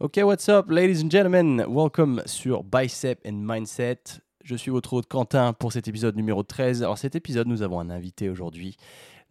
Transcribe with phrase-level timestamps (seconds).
[0.00, 1.64] Ok, what's up, ladies and gentlemen?
[1.68, 4.20] Welcome sur Bicep and Mindset.
[4.44, 6.84] Je suis votre hôte Quentin pour cet épisode numéro 13.
[6.84, 8.76] Alors, cet épisode, nous avons un invité aujourd'hui.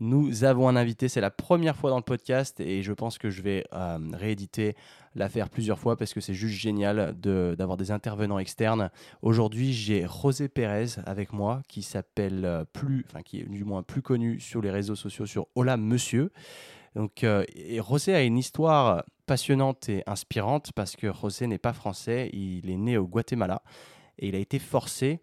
[0.02, 3.30] Nous avons un invité, c'est la première fois dans le podcast et je pense que
[3.30, 4.76] je vais euh, rééditer
[5.16, 8.92] l'affaire plusieurs fois parce que c'est juste génial d'avoir des intervenants externes.
[9.22, 13.84] Aujourd'hui, j'ai José Pérez avec moi qui s'appelle euh, plus, enfin qui est du moins
[13.84, 16.30] plus connu sur les réseaux sociaux sur Hola Monsieur.
[16.98, 17.46] Donc, euh,
[17.88, 22.76] José a une histoire passionnante et inspirante parce que José n'est pas français, il est
[22.76, 23.62] né au Guatemala
[24.18, 25.22] et il a été forcé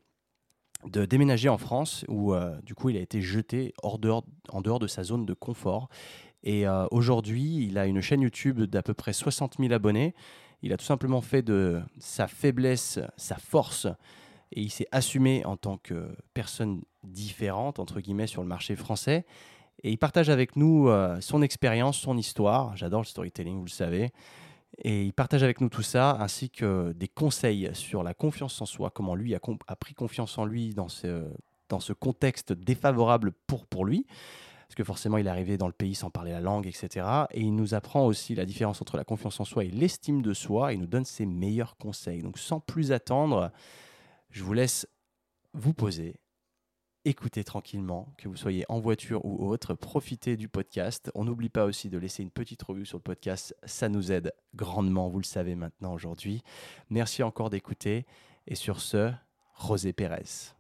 [0.87, 3.99] de déménager en France où euh, du coup il a été jeté hors
[4.51, 5.89] en dehors de sa zone de confort.
[6.45, 10.15] Et euh, aujourd'hui, il a une chaîne YouTube d'à peu près 60 000 abonnés.
[10.63, 13.89] Il a tout simplement fait de sa faiblesse sa force
[14.53, 19.27] et il s'est assumé en tant que personne différente, entre guillemets, sur le marché français.
[19.83, 22.77] Et il partage avec nous euh, son expérience, son histoire.
[22.77, 24.13] J'adore le storytelling, vous le savez.
[24.83, 28.67] Et il partage avec nous tout ça, ainsi que des conseils sur la confiance en
[28.67, 29.41] soi, comment lui a,
[29.77, 34.07] pris confiance en lui dans ce, contexte défavorable pour, pour lui.
[34.67, 37.07] Parce que forcément, il est arrivé dans le pays sans parler la langue, etc.
[37.31, 40.33] Et il nous apprend aussi la différence entre la confiance en soi et l'estime de
[40.33, 40.73] soi.
[40.73, 42.23] Il nous donne ses meilleurs conseils.
[42.23, 43.53] Donc, sans plus attendre,
[44.31, 44.89] je vous laisse
[45.53, 46.17] vous poser
[47.05, 51.11] écoutez tranquillement, que vous soyez en voiture ou autre, profitez du podcast.
[51.15, 54.33] On n'oublie pas aussi de laisser une petite revue sur le podcast, ça nous aide
[54.55, 56.43] grandement, vous le savez maintenant aujourd'hui.
[56.91, 58.07] Merci encore d'écouter
[58.47, 59.13] et sur ce,
[59.55, 60.54] Rosé Pérez.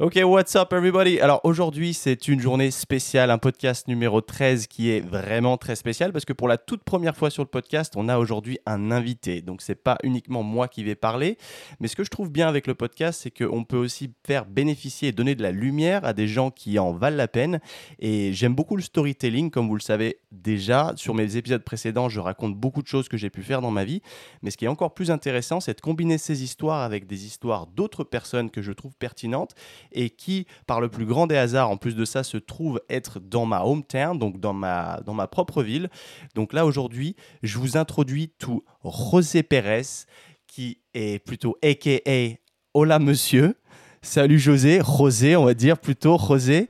[0.00, 1.18] Ok, what's up everybody?
[1.18, 6.12] Alors aujourd'hui c'est une journée spéciale, un podcast numéro 13 qui est vraiment très spécial
[6.12, 9.42] parce que pour la toute première fois sur le podcast on a aujourd'hui un invité.
[9.42, 11.36] Donc c'est pas uniquement moi qui vais parler,
[11.80, 15.08] mais ce que je trouve bien avec le podcast c'est qu'on peut aussi faire bénéficier
[15.08, 17.58] et donner de la lumière à des gens qui en valent la peine.
[17.98, 20.92] Et j'aime beaucoup le storytelling comme vous le savez déjà.
[20.94, 23.82] Sur mes épisodes précédents je raconte beaucoup de choses que j'ai pu faire dans ma
[23.82, 24.00] vie.
[24.42, 27.66] Mais ce qui est encore plus intéressant c'est de combiner ces histoires avec des histoires
[27.66, 29.56] d'autres personnes que je trouve pertinentes
[29.92, 33.20] et qui, par le plus grand des hasards, en plus de ça, se trouve être
[33.20, 35.88] dans ma hometown, donc dans ma, dans ma propre ville.
[36.34, 40.06] Donc là, aujourd'hui, je vous introduis tout José Pérez,
[40.46, 42.36] qui est plutôt AKA
[42.74, 43.56] Hola Monsieur.
[44.02, 46.68] Salut José, José, on va dire plutôt José.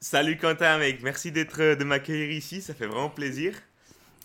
[0.00, 3.54] Salut Quentin, mec, merci d'être de m'accueillir ici, ça fait vraiment plaisir.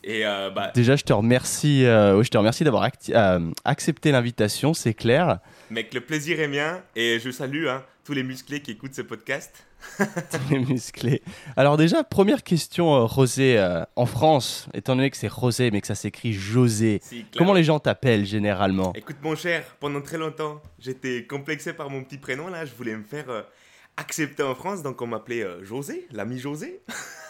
[0.04, 0.72] Et euh, bah...
[0.74, 5.40] Déjà, je te remercie, euh, je te remercie d'avoir euh, accepté l'invitation, c'est clair.
[5.72, 9.04] Mec, le plaisir est mien et je salue hein, tous les musclés qui écoutent ce
[9.04, 9.66] podcast.
[9.98, 11.22] tous les musclés.
[11.56, 13.58] Alors déjà, première question, Rosé,
[13.96, 17.00] en France, étant donné que c'est Rosé mais que ça s'écrit José,
[17.38, 18.92] comment les gens t'appellent généralement?
[18.96, 22.98] Écoute mon cher, pendant très longtemps, j'étais complexé par mon petit prénom là, je voulais
[22.98, 23.46] me faire
[23.96, 26.82] accepter en France, donc on m'appelait José, l'ami José.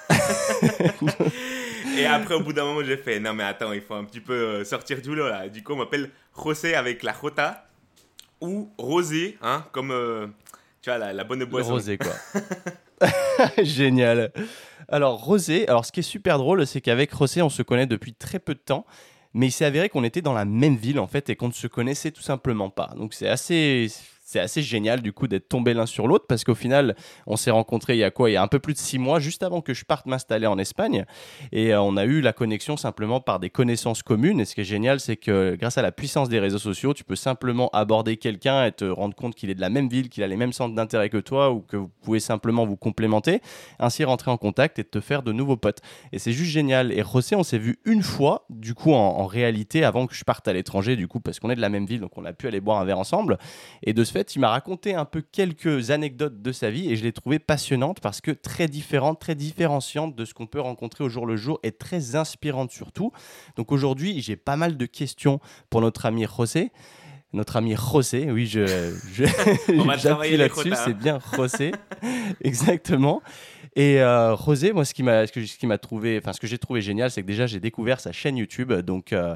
[1.98, 4.22] Et après, au bout d'un moment, j'ai fait non, mais attends, il faut un petit
[4.22, 5.48] peu euh, sortir du lot là.
[5.50, 7.68] Du coup, on m'appelle José avec la Jota
[8.42, 10.28] ou Rosé, hein, comme euh,
[10.82, 11.74] tu vois, la, bonne boisson.
[11.74, 12.14] Rosé, quoi.
[13.64, 14.32] Génial.
[14.88, 18.14] Alors, Rosé, alors ce qui est super drôle, c'est qu'avec Rosé, on se connaît depuis
[18.14, 18.86] très peu de temps.
[19.34, 21.54] Mais il s'est avéré qu'on était dans la même ville en fait et qu'on ne
[21.54, 22.92] se connaissait tout simplement pas.
[22.98, 23.88] Donc c'est assez,
[24.32, 26.96] c'est assez génial du coup d'être tombés l'un sur l'autre parce qu'au final,
[27.28, 28.30] on s'est rencontrés il y a quoi?
[28.30, 30.48] Il y a un peu plus de six mois, juste avant que je parte m'installer
[30.48, 31.04] en Espagne.
[31.52, 34.40] Et euh, on a eu la connexion simplement par des connaissances communes.
[34.40, 37.04] Et ce qui est génial, c'est que grâce à la puissance des réseaux sociaux, tu
[37.04, 40.24] peux simplement aborder quelqu'un et te rendre compte qu'il est de la même ville, qu'il
[40.24, 43.42] a les mêmes centres d'intérêt que toi ou que vous pouvez simplement vous complémenter,
[43.80, 45.82] ainsi rentrer en contact et te faire de nouveaux potes.
[46.14, 46.94] Et c'est juste génial.
[46.94, 50.24] Et José, on s'est vu une fois, du coup, en, en réalité, avant que je
[50.24, 52.32] parte à l'étranger, du coup, parce qu'on est de la même ville, donc on a
[52.32, 53.38] pu aller boire un verre ensemble.
[53.84, 56.96] Et de ce fait, il m'a raconté un peu quelques anecdotes de sa vie et
[56.96, 61.04] je l'ai trouvé passionnante parce que très différente, très différenciante de ce qu'on peut rencontrer
[61.04, 63.12] au jour le jour et très inspirante surtout.
[63.56, 65.40] Donc aujourd'hui, j'ai pas mal de questions
[65.70, 66.72] pour notre ami José
[67.34, 68.30] notre ami José.
[68.32, 68.66] Oui, je,
[69.14, 69.24] je
[69.98, 71.72] j'appuie là-dessus, c'est bien José,
[72.42, 73.22] exactement.
[73.76, 76.58] Et euh, José, moi, ce qui m'a, ce, qui m'a trouvé, enfin, ce que j'ai
[76.58, 79.36] trouvé génial, c'est que déjà j'ai découvert sa chaîne YouTube, donc euh,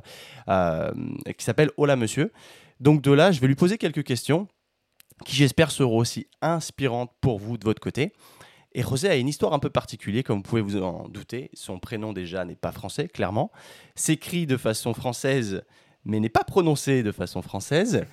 [0.49, 0.91] euh,
[1.37, 2.31] qui s'appelle Hola Monsieur.
[2.81, 4.47] Donc de là, je vais lui poser quelques questions
[5.23, 8.11] qui j'espère seront aussi inspirantes pour vous de votre côté.
[8.73, 11.49] Et Rosé a une histoire un peu particulière, comme vous pouvez vous en douter.
[11.53, 13.49] Son prénom déjà n'est pas français, clairement.
[13.95, 15.63] S'écrit de façon française,
[16.03, 18.05] mais n'est pas prononcé de façon française.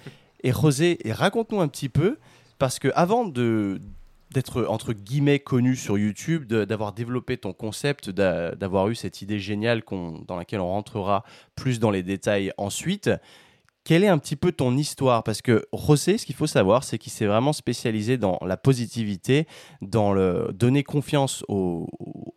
[0.45, 2.19] Et Rosé, raconte-nous un petit peu,
[2.59, 3.81] parce que avant de
[4.33, 9.83] d'être entre guillemets connu sur YouTube, d'avoir développé ton concept, d'avoir eu cette idée géniale
[9.91, 11.25] dans laquelle on rentrera
[11.55, 13.11] plus dans les détails ensuite.
[13.85, 15.25] Quelle est un petit peu ton histoire?
[15.25, 19.49] Parce que José, ce qu'il faut savoir, c'est qu'il s'est vraiment spécialisé dans la positivité,
[19.81, 21.45] dans le donner confiance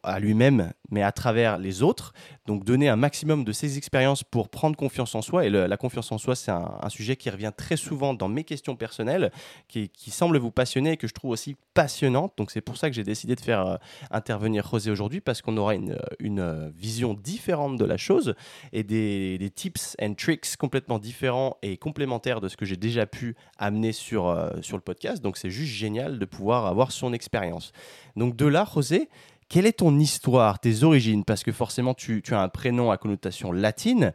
[0.01, 2.13] à lui-même, mais à travers les autres,
[2.45, 5.45] Donc donner un maximum de ces expériences pour prendre confiance en soi.
[5.45, 8.75] Et la confiance en soi, c'est un, sujet qui revient très souvent dans mes questions
[8.75, 9.31] personnelles,
[9.67, 12.33] qui, semble vous passionner et que je trouve aussi passionnante.
[12.37, 13.75] Donc c'est pour ça que j'ai décidé de faire euh,
[14.11, 18.35] intervenir José aujourd'hui, parce qu'on aura une, une, vision différente de la chose
[18.71, 23.05] et des, des, tips and tricks complètement différents et complémentaires de ce que j'ai déjà
[23.05, 25.21] pu amener sur, euh, sur le podcast.
[25.21, 27.71] Donc c'est juste génial de pouvoir avoir son expérience.
[28.15, 29.09] Donc de là, José,
[29.49, 31.23] quelle est ton histoire, tes origines?
[31.23, 34.13] Parce que forcément, tu, as un prénom à connotation latine.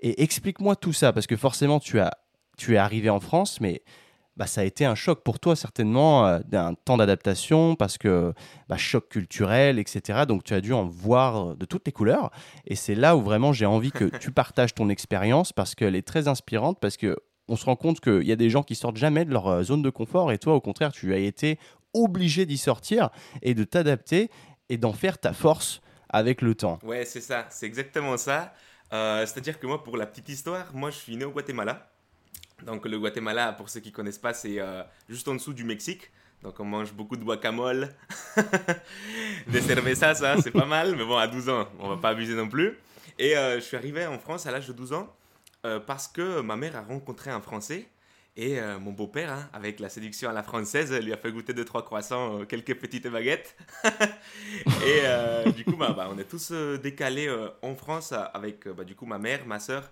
[0.00, 3.82] Et explique-moi tout ça, parce que forcément, tu, es arrivé en France, mais
[4.36, 8.32] bah, ça a été un choc pour toi, certainement, euh, d'un temps d'adaptation, parce que
[8.68, 10.24] bah, choc culturel, etc.
[10.26, 12.30] Donc, tu as dû en voir de toutes les couleurs.
[12.66, 16.06] Et c'est là où vraiment j'ai envie que tu partages ton expérience, parce qu'elle est
[16.06, 17.16] très inspirante, parce que
[17.48, 19.62] on se rend compte qu'il y a des gens qui sortent jamais de leur euh,
[19.62, 21.58] zone de confort, et toi, au contraire, tu as été
[21.94, 23.10] obligé d'y sortir
[23.42, 24.30] et de t'adapter
[24.72, 26.78] et d'en faire ta force avec le temps.
[26.82, 28.54] Ouais, c'est ça, c'est exactement ça.
[28.90, 31.90] Euh, c'est-à-dire que moi, pour la petite histoire, moi je suis né au Guatemala.
[32.64, 36.10] Donc le Guatemala, pour ceux qui connaissent pas, c'est euh, juste en dessous du Mexique.
[36.42, 37.90] Donc on mange beaucoup de guacamole,
[39.46, 40.96] des cervezas, ça, c'est pas mal.
[40.96, 42.78] Mais bon, à 12 ans, on va pas abuser non plus.
[43.18, 45.14] Et euh, je suis arrivé en France à l'âge de 12 ans
[45.86, 47.86] parce que ma mère a rencontré un Français
[48.34, 51.52] et euh, mon beau-père, hein, avec la séduction à la française, lui a fait goûter
[51.52, 53.54] deux trois croissants, euh, quelques petites baguettes.
[53.84, 56.50] et euh, du coup, bah, bah, on est tous
[56.82, 57.30] décalés
[57.60, 59.90] en France avec bah, du coup ma mère, ma soeur,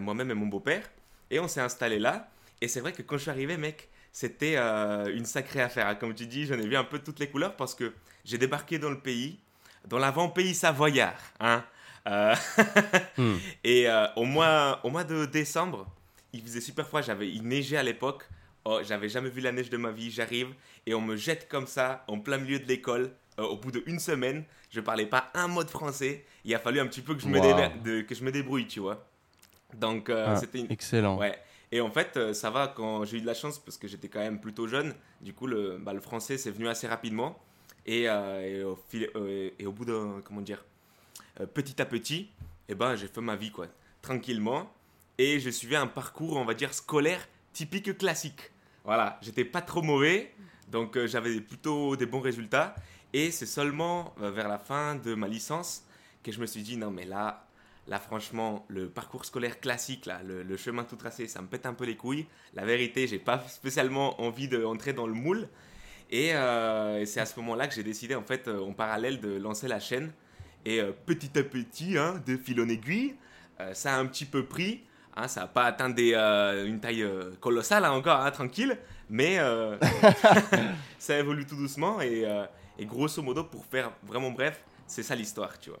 [0.00, 0.82] moi-même et mon beau-père.
[1.30, 2.28] Et on s'est installé là.
[2.60, 5.96] Et c'est vrai que quand je suis arrivé, mec, c'était une sacrée affaire.
[5.98, 7.92] Comme tu dis, j'en ai vu un peu toutes les couleurs parce que
[8.24, 9.38] j'ai débarqué dans le pays,
[9.86, 11.20] dans l'avant-pays savoyard.
[11.40, 11.64] Hein.
[13.18, 13.36] Hmm.
[13.64, 13.86] Et
[14.16, 15.86] au, mois, au mois de décembre,
[16.32, 18.28] il faisait super froid, j'avais, il neigeait à l'époque.
[18.64, 20.10] Oh, j'avais jamais vu la neige de ma vie.
[20.10, 20.54] J'arrive
[20.84, 23.12] et on me jette comme ça en plein milieu de l'école.
[23.38, 26.24] Euh, au bout d'une semaine, je parlais pas un mot de français.
[26.44, 29.06] Il a fallu un petit peu que je, me, que je me débrouille, tu vois.
[29.74, 31.18] Donc euh, ah, c'était excellent.
[31.18, 31.38] Ouais.
[31.70, 34.08] Et en fait, euh, ça va quand j'ai eu de la chance parce que j'étais
[34.08, 34.94] quand même plutôt jeune.
[35.20, 37.38] Du coup, le, bah, le français c'est venu assez rapidement.
[37.86, 40.62] Et, et, au, et au, bout de comment dire,
[41.54, 42.28] petit à petit,
[42.68, 43.66] et eh ben j'ai fait ma vie quoi,
[44.02, 44.70] tranquillement
[45.18, 48.52] et je suivais un parcours, on va dire, scolaire typique classique.
[48.84, 50.32] Voilà, j'étais pas trop mauvais,
[50.70, 52.76] donc euh, j'avais plutôt des bons résultats.
[53.12, 55.84] Et c'est seulement euh, vers la fin de ma licence
[56.22, 57.46] que je me suis dit, non mais là,
[57.88, 61.84] là franchement, le parcours scolaire classique, le, chemin tout tracé, ça me pète un peu
[61.84, 62.26] les couilles.
[62.54, 65.48] La vérité, j'ai pas spécialement envie d'entrer dans le moule.
[66.10, 69.68] Et, euh, c'est à ce moment-là que j'ai décidé, en fait, en parallèle, de lancer
[69.68, 70.12] la chaîne.
[70.64, 73.14] Et petit à petit, hein, de fil en aiguille,
[73.72, 74.82] ça a un petit peu pris.
[75.18, 78.78] Hein, ça n'a pas atteint des, euh, une taille euh, colossale hein, encore, hein, tranquille,
[79.10, 79.76] mais euh,
[80.98, 82.24] ça évolue tout doucement et,
[82.78, 85.80] et, grosso modo, pour faire vraiment bref, c'est ça l'histoire, tu vois.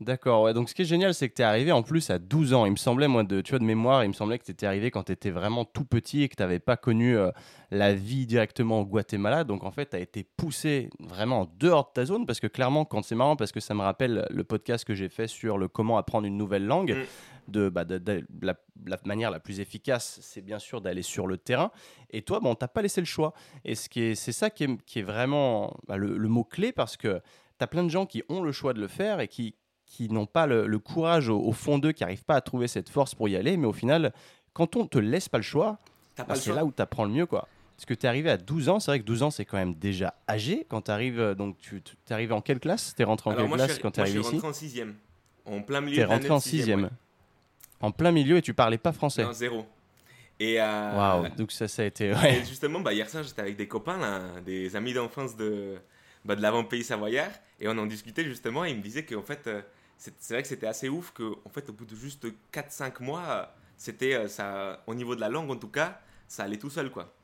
[0.00, 0.54] D'accord, ouais.
[0.54, 2.66] donc ce qui est génial, c'est que tu es arrivé en plus à 12 ans.
[2.66, 4.66] Il me semblait, moi, de, tu vois, de mémoire, il me semblait que tu étais
[4.66, 7.16] arrivé quand tu étais vraiment tout petit et que tu n'avais pas connu
[7.70, 9.44] la vie directement au Guatemala.
[9.44, 12.48] Donc en fait, tu as été poussé vraiment en dehors de ta zone parce que
[12.48, 15.56] clairement, quand c'est marrant, parce que ça me rappelle le podcast que j'ai fait sur
[15.56, 16.96] le comment apprendre une nouvelle langue.
[16.96, 17.84] Mm de, bah,
[18.42, 18.56] la,
[19.04, 21.70] manière la plus efficace, c'est bien sûr d'aller sur le terrain.
[22.10, 23.32] Et toi, bon, t'as pas laissé le choix.
[23.64, 27.20] Et c'est ça qui est, qui est vraiment bah, le, mot-clé parce que
[27.58, 29.54] tu as plein de gens qui ont le choix de le faire et qui,
[29.86, 33.14] qui n'ont pas le, courage au, fond d'eux, qui n'arrivent pas à trouver cette force
[33.14, 33.56] pour y aller.
[33.56, 34.12] Mais au final,
[34.52, 35.78] quand on te laisse pas le choix,
[36.16, 37.26] bah, c'est là où tu apprends le mieux.
[37.26, 37.48] quoi.
[37.76, 39.56] Parce que tu es arrivé à 12 ans, c'est vrai que 12 ans, c'est quand
[39.56, 40.66] même déjà âgé.
[40.68, 42.94] Quand tu arrives, euh, donc tu es arrivé en quelle classe?
[42.94, 44.52] Tu es rentré en quelle classe quand tu es arrivé ici Je suis rentré en
[44.52, 44.82] 6
[45.46, 46.70] En plein milieu Tu es rentré en 6
[47.82, 49.24] en plein milieu et tu parlais pas français.
[49.24, 49.66] Non, zéro.
[50.40, 52.10] Et euh, donc ça, ça a été.
[52.10, 55.76] Et justement, bah, hier soir, j'étais avec des copains, là, des amis d'enfance de,
[56.24, 59.46] bah, de l'avant-pays savoyard, et on en discutait justement, et ils me disaient qu'en fait,
[59.46, 59.62] euh,
[59.98, 63.54] c'est vrai que c'était assez ouf qu'en en fait, au bout de juste 4-5 mois,
[63.76, 66.90] c'était euh, ça, au niveau de la langue en tout cas, ça allait tout seul,
[66.90, 67.14] quoi.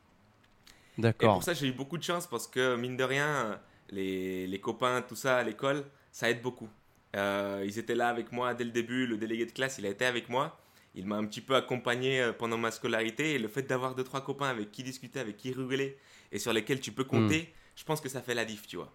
[0.96, 1.30] D'accord.
[1.30, 3.58] Et pour ça, j'ai eu beaucoup de chance parce que, mine de rien,
[3.90, 6.68] les, les copains, tout ça à l'école, ça aide beaucoup.
[7.16, 9.06] Euh, ils étaient là avec moi dès le début.
[9.06, 10.58] Le délégué de classe, il a été avec moi.
[10.94, 13.34] Il m'a un petit peu accompagné euh, pendant ma scolarité.
[13.34, 15.98] Et le fait d'avoir deux, trois copains avec qui discuter, avec qui rigoler
[16.32, 17.76] et sur lesquels tu peux compter, hmm.
[17.76, 18.92] je pense que ça fait la diff, tu vois.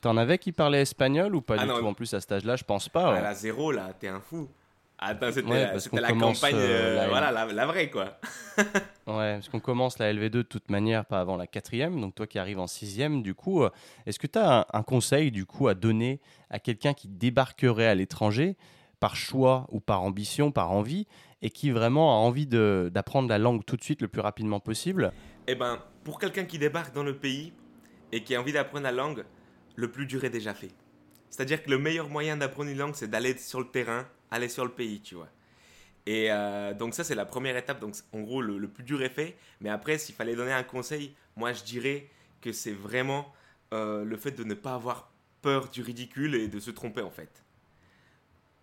[0.00, 2.56] T'en avais qui parlaient espagnol ou pas ah du tout En plus, à cet âge-là,
[2.56, 3.16] je pense pas.
[3.16, 4.48] À la zéro, là, t'es un fou.
[4.98, 8.18] Attends, c'était la campagne, euh, euh, voilà, la, vraie, quoi.
[9.06, 12.00] ouais, parce qu'on commence la LV2 de toute manière, pas avant la quatrième.
[12.00, 13.70] Donc toi qui arrives en sixième, du coup, euh,
[14.06, 17.94] est-ce que tu as un, conseil, du coup, à donner à quelqu'un qui débarquerait à
[17.94, 18.56] l'étranger,
[18.98, 21.06] par choix ou par ambition, par envie,
[21.42, 25.12] et qui vraiment a envie d'apprendre la langue tout de suite, le plus rapidement possible?
[25.46, 27.52] Eh ben, pour quelqu'un qui débarque dans le pays
[28.12, 29.24] et qui a envie d'apprendre la langue,
[29.74, 30.70] le plus dur est déjà fait.
[31.28, 34.64] C'est-à-dire que le meilleur moyen d'apprendre une langue, c'est d'aller sur le terrain, aller sur
[34.64, 35.28] le pays, tu vois.
[36.06, 37.80] Et euh, donc ça, c'est la première étape.
[37.80, 39.36] Donc en gros, le, plus dur est fait.
[39.60, 42.08] Mais après, s'il fallait donner un conseil, moi, je dirais
[42.40, 43.32] que c'est vraiment
[43.74, 45.10] euh, le fait de ne pas avoir
[45.42, 47.42] peur du ridicule et de se tromper, en fait.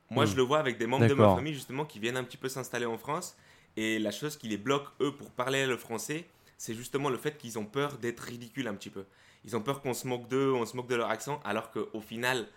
[0.10, 0.38] Moi, je hmm.
[0.38, 2.86] le vois avec des membres de ma famille, justement, qui viennent un petit peu s'installer
[2.86, 3.36] en France.
[3.76, 6.28] Et la chose qui les bloque, eux, pour parler le français,
[6.58, 9.06] c'est justement le fait qu'ils ont peur d'être ridicules un petit peu.
[9.46, 12.00] Ils ont peur qu'on se moque d'eux, on se moque de leur accent, alors qu'au
[12.00, 12.48] final,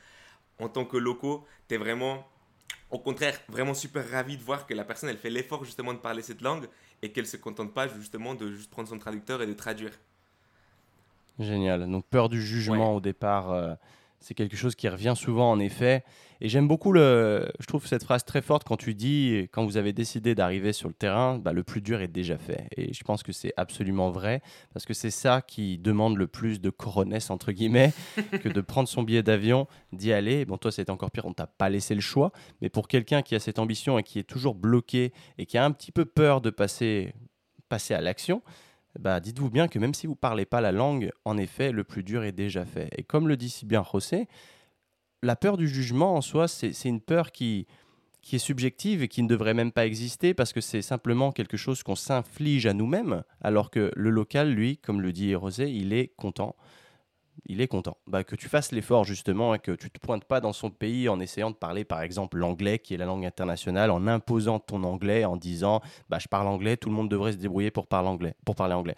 [0.61, 2.29] en tant que locaux, tu es vraiment,
[2.91, 5.99] au contraire, vraiment super ravi de voir que la personne, elle fait l'effort justement de
[5.99, 6.67] parler cette langue
[7.03, 9.93] et qu'elle se contente pas justement de juste prendre son traducteur et de traduire.
[11.39, 11.91] Génial.
[11.91, 13.51] Donc peur du jugement au départ.
[13.51, 13.75] Euh,
[14.21, 16.05] c'est quelque chose qui revient souvent en effet.
[16.41, 17.51] Et j'aime beaucoup le.
[17.61, 20.89] Je trouve cette phrase très forte quand tu dis, quand vous avez décidé d'arriver sur
[20.89, 22.69] le terrain, bah, le plus dur est déjà fait.
[22.77, 24.43] Et je pense que c'est absolument vrai,
[24.75, 27.93] parce que c'est ça qui demande le plus de coronesse, entre guillemets,
[28.43, 30.45] que de prendre son billet d'avion, d'y aller.
[30.45, 32.33] Bon, toi, c'est encore pire, on t'a pas laissé le choix.
[32.61, 35.65] Mais pour quelqu'un qui a cette ambition et qui est toujours bloqué et qui a
[35.65, 37.15] un petit peu peur de passer,
[37.71, 38.43] passer à l'action,
[38.99, 41.85] bah, dites-vous bien que même si vous ne parlez pas la langue, en effet, le
[41.85, 42.89] plus dur est déjà fait.
[42.97, 44.29] Et comme le dit si bien José,
[45.23, 47.67] la peur du jugement en soi, c'est une peur qui,
[48.23, 51.57] qui est subjective et qui ne devrait même pas exister parce que c'est simplement quelque
[51.57, 55.93] chose qu'on s'inflige à nous-mêmes, alors que le local, lui, comme le dit Rosé, il
[55.93, 56.57] est content
[57.45, 57.97] il est content.
[58.07, 61.09] Bah, que tu fasses l'effort justement et que tu te pointes pas dans son pays
[61.09, 64.83] en essayant de parler par exemple l'anglais qui est la langue internationale, en imposant ton
[64.85, 68.09] anglais, en disant bah, je parle anglais, tout le monde devrait se débrouiller pour parler
[68.09, 68.35] anglais.
[68.45, 68.97] Pour parler anglais.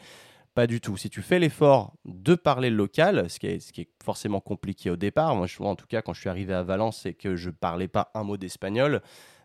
[0.54, 0.97] Pas du tout.
[0.97, 4.40] Si tu fais l'effort de parler le local, ce qui, est, ce qui est forcément
[4.40, 7.14] compliqué au départ, moi je, en tout cas quand je suis arrivé à Valence et
[7.14, 9.02] que je parlais pas un mot d'espagnol,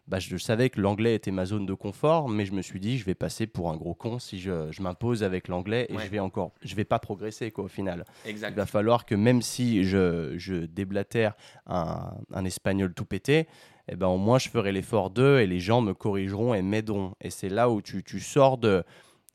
[0.07, 2.97] bah, je savais que l'anglais était ma zone de confort, mais je me suis dit,
[2.97, 6.09] je vais passer pour un gros con si je, je m'impose avec l'anglais et je
[6.09, 8.03] vais encore, je vais pas progresser quoi, au final.
[8.25, 11.35] Il va falloir que même si je, je déblatère
[11.67, 13.47] un, un, espagnol tout pété,
[13.87, 17.15] eh ben, au moins je ferai l'effort d'eux et les gens me corrigeront et m'aideront.
[17.21, 18.83] Et c'est là où tu, tu sors de,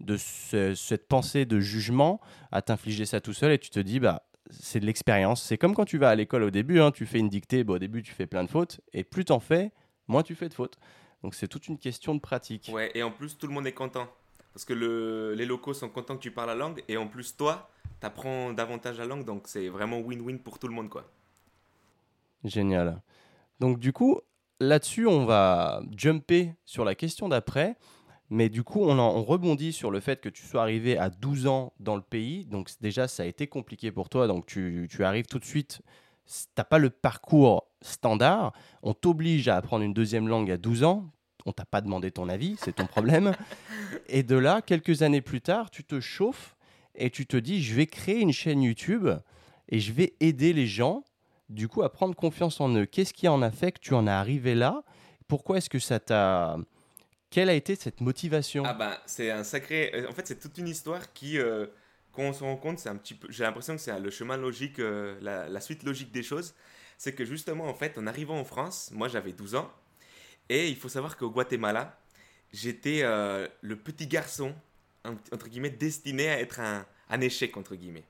[0.01, 2.21] de cette pensée de jugement
[2.53, 5.43] à t'infliger ça tout seul et tu te dis, bah, c'est de l'expérience.
[5.43, 7.79] C'est comme quand tu vas à l'école au début, hein, tu fais une dictée, au
[7.79, 9.73] début tu fais plein de fautes, et plus t'en fais,
[10.09, 10.79] moins tu fais de fautes.
[11.23, 12.71] Donc c'est toute une question de pratique.
[12.73, 14.09] Ouais, et en plus, tout le monde est content.
[14.53, 17.37] Parce que le, les locaux sont contents que tu parles la langue, et en plus,
[17.37, 21.05] toi, tu apprends davantage la langue, donc c'est vraiment win-win pour tout le monde, quoi.
[22.45, 23.01] Génial.
[23.61, 24.21] Donc du coup,
[24.61, 27.77] là-dessus, on va jumper sur la question d'après.
[28.31, 31.47] Mais du coup, on, on, rebondit sur le fait que tu sois arrivé à 12
[31.47, 32.45] ans dans le pays.
[32.45, 34.27] Donc déjà, ça a été compliqué pour toi.
[34.27, 35.81] Donc tu, tu arrives tout de suite
[36.55, 41.11] t'as pas le parcours standard, on t'oblige à apprendre une deuxième langue à 12 ans,
[41.47, 43.33] on t'a pas demandé ton avis, c'est ton problème.
[44.09, 46.57] et de là, quelques années plus tard, tu te chauffes
[46.95, 49.09] et tu te dis, je vais créer une chaîne YouTube
[49.69, 51.05] et je vais aider les gens,
[51.49, 52.87] du coup, à prendre confiance en eux.
[52.87, 54.83] Qu'est-ce qui en a fait que tu en es arrivé là?
[55.29, 56.57] Pourquoi est-ce que ça t'a...
[57.31, 58.63] Quelle a été cette motivation?
[58.67, 60.07] Ah bah, c'est un sacré...
[60.09, 61.39] En fait, c'est toute une histoire qui...
[61.39, 61.67] Euh,
[62.13, 64.37] quand on se rend compte, c'est un petit peu, j'ai l'impression que c'est le chemin
[64.37, 66.55] logique, euh, la, suite logique des choses.
[66.97, 69.73] C'est que justement, en fait, en arrivant en France, moi j'avais 12 ans,
[70.49, 71.99] et il faut savoir qu'au Guatemala,
[72.53, 74.55] j'étais euh, le petit garçon,
[75.05, 78.05] entre guillemets, destiné à être un, un échec, entre guillemets.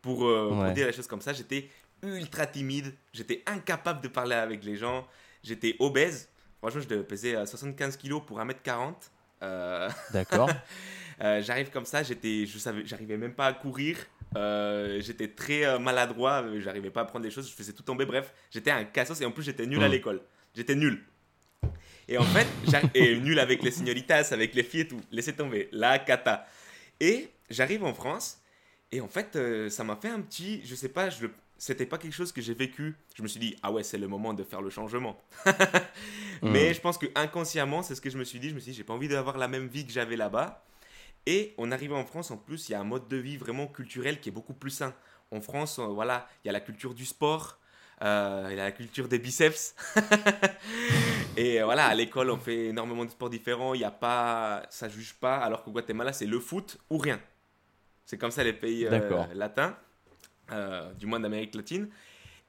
[0.00, 1.68] Pour, euh, dire les choses comme ça, j'étais
[2.02, 5.06] ultra timide, j'étais incapable de parler avec les gens,
[5.42, 6.30] j'étais obèse.
[6.58, 8.94] Franchement, je devais peser 75 kilos pour 1m40.
[9.40, 10.50] D'accord.
[11.22, 13.98] Euh, j'arrive comme ça, j'étais, je savais, j'arrivais même pas à courir.
[14.36, 18.06] Euh, j'étais très euh, maladroit, j'arrivais pas à prendre des choses, je faisais tout tomber.
[18.06, 19.92] Bref, j'étais un cassos et en plus j'étais nul à mm.
[19.92, 20.22] l'école.
[20.54, 21.04] J'étais nul.
[22.08, 22.46] Et en fait,
[22.94, 25.00] et nul avec les señoritas, avec les filles et tout.
[25.12, 26.46] Laissez tomber, la cata.
[26.98, 28.40] Et j'arrive en France
[28.90, 31.26] et en fait, ça m'a fait un petit, je sais pas, je
[31.60, 32.96] c'était pas quelque chose que j'ai vécu.
[33.14, 35.20] Je me suis dit, ah ouais, c'est le moment de faire le changement.
[36.42, 36.74] Mais mm.
[36.74, 38.48] je pense que inconsciemment, c'est ce que je me suis dit.
[38.48, 40.64] Je me suis dit, j'ai pas envie d'avoir la même vie que j'avais là-bas.
[41.26, 43.66] Et en arrivant en France, en plus, il y a un mode de vie vraiment
[43.66, 44.94] culturel qui est beaucoup plus sain.
[45.32, 47.58] En France, euh, voilà, il y a la culture du sport,
[48.02, 49.74] euh, il y a la culture des biceps.
[51.36, 53.74] et euh, voilà, à l'école, on fait énormément de sports différents.
[53.74, 55.36] Il n'y a pas, ça juge pas.
[55.36, 57.20] Alors qu'au Guatemala, c'est le foot ou rien.
[58.06, 58.88] C'est comme ça les pays
[59.34, 59.76] latins,
[60.98, 61.88] du moins d'Amérique latine.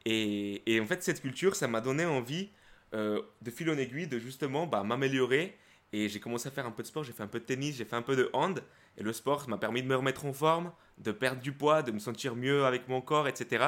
[0.06, 2.50] Et, en fait, cette culture, ça m'a donné envie
[2.94, 5.58] de fil en aiguille de justement bah, m'améliorer
[5.94, 7.76] et j'ai commencé à faire un peu de sport, j'ai fait un peu de tennis,
[7.76, 8.64] j'ai fait un peu de hand.
[8.98, 11.92] Et le sport m'a permis de me remettre en forme, de perdre du poids, de
[11.92, 13.66] me sentir mieux avec mon corps, etc.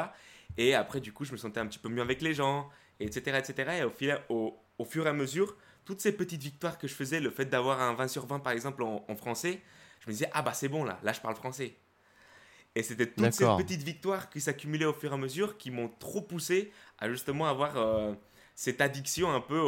[0.57, 3.39] Et après, du coup, je me sentais un petit peu mieux avec les gens, etc.
[3.39, 3.79] etc.
[3.79, 7.19] Et au, fil, au, fur et à mesure, toutes ces petites victoires que je faisais,
[7.19, 9.61] le fait d'avoir un 20 sur 20 par exemple en, français,
[9.99, 11.75] je me disais, ah bah c'est bon là, là je parle français.
[12.75, 15.91] Et c'était toutes ces petites victoires qui s'accumulaient au fur et à mesure qui m'ont
[15.99, 18.13] trop poussé à justement avoir euh,
[18.55, 19.61] cette addiction un peu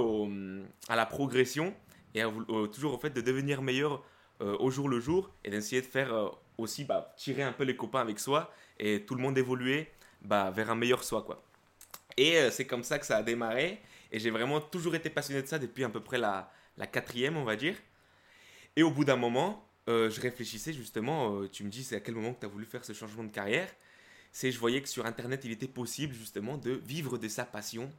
[0.88, 1.74] à la progression
[2.15, 2.24] et
[2.74, 4.03] toujours au fait de devenir meilleur
[4.41, 7.63] euh, au jour le jour et d'essayer de faire euh, aussi bah, tirer un peu
[7.63, 9.88] les copains avec soi et tout le monde évoluer
[10.21, 11.21] bah, vers un meilleur soi.
[11.21, 11.43] Quoi.
[12.17, 13.81] Et c'est comme ça que ça a démarré
[14.12, 17.38] et j'ai vraiment toujours été passionné de ça depuis à peu près la, la quatrième,
[17.38, 17.75] on va dire.
[18.75, 22.00] Et au bout d'un moment, euh, je réfléchissais justement, euh, tu me dis c'est à
[22.00, 23.70] quel moment que tu as voulu faire ce changement de carrière
[24.32, 27.92] C'est je voyais que sur Internet il était possible justement de vivre de sa passion,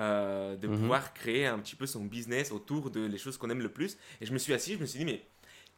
[0.00, 0.78] euh, de mhm.
[0.78, 3.98] pouvoir créer un petit peu son business autour de les choses qu'on aime le plus.
[4.22, 5.26] Et je me suis assis, je me suis dit mais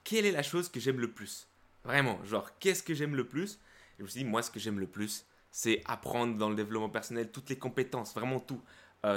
[0.05, 1.49] quelle est la chose que j'aime le plus?
[1.85, 3.55] Vraiment, genre qu'est-ce que j'aime le plus?
[3.55, 3.59] Et
[3.99, 6.91] Je me suis dit moi ce que j'aime le plus c'est apprendre dans le développement
[6.91, 8.61] personnel toutes les compétences, vraiment tout.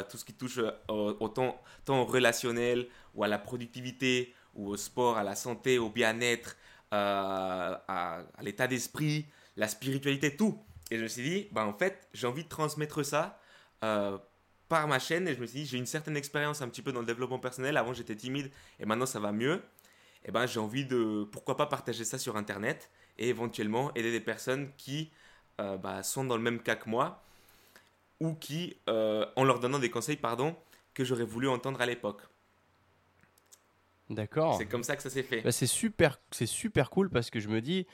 [0.09, 5.17] tout ce qui touche autant, tant au relationnel ou à la productivité ou au sport,
[5.17, 6.57] à la santé, au bien-être,
[6.93, 10.59] euh, à, l'état d'esprit, la spiritualité, tout.
[10.89, 13.39] Et je me suis dit, bah en fait, j'ai envie de transmettre ça
[13.83, 14.17] euh,
[14.67, 15.27] par ma chaîne.
[15.27, 17.39] Et je me suis dit, j'ai une certaine expérience un petit peu dans le développement
[17.39, 17.77] personnel.
[17.77, 19.61] Avant, j'étais timide et maintenant, ça va mieux.
[20.25, 24.19] Et ben, j'ai envie de, pourquoi pas partager ça sur Internet et éventuellement aider des
[24.19, 25.11] personnes qui
[25.61, 27.23] euh, bah, sont dans le même cas que moi
[28.19, 30.55] ou qui, en leur donnant des conseils, pardon,
[30.93, 32.21] que j'aurais voulu entendre à l'époque.
[34.11, 34.57] D'accord.
[34.57, 35.41] C'est comme ça que ça s'est fait.
[35.41, 37.87] Bah, c'est super, c'est super cool parce que je me dis,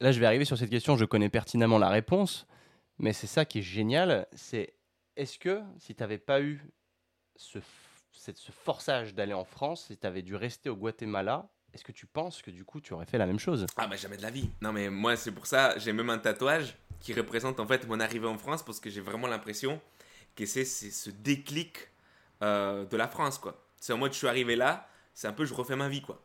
[0.00, 2.46] là je vais arriver sur cette question, je connais pertinemment la réponse,
[2.98, 4.74] mais c'est ça qui est génial, c'est
[5.16, 6.62] est-ce que si tu n'avais pas eu
[7.36, 7.58] ce,
[8.12, 12.06] ce forçage d'aller en France, si tu avais dû rester au Guatemala, est-ce que tu
[12.06, 13.66] penses que du coup tu aurais fait la même chose?
[13.76, 14.50] Ah bah jamais de la vie.
[14.60, 18.00] Non mais moi c'est pour ça, j'ai même un tatouage qui représente en fait mon
[18.00, 19.80] arrivée en France parce que j'ai vraiment l'impression
[20.34, 21.88] que c'est ce déclic
[22.42, 23.62] euh, de la France quoi.
[23.78, 26.22] C'est en mode je suis arrivé là, c'est un peu je refais ma vie quoi.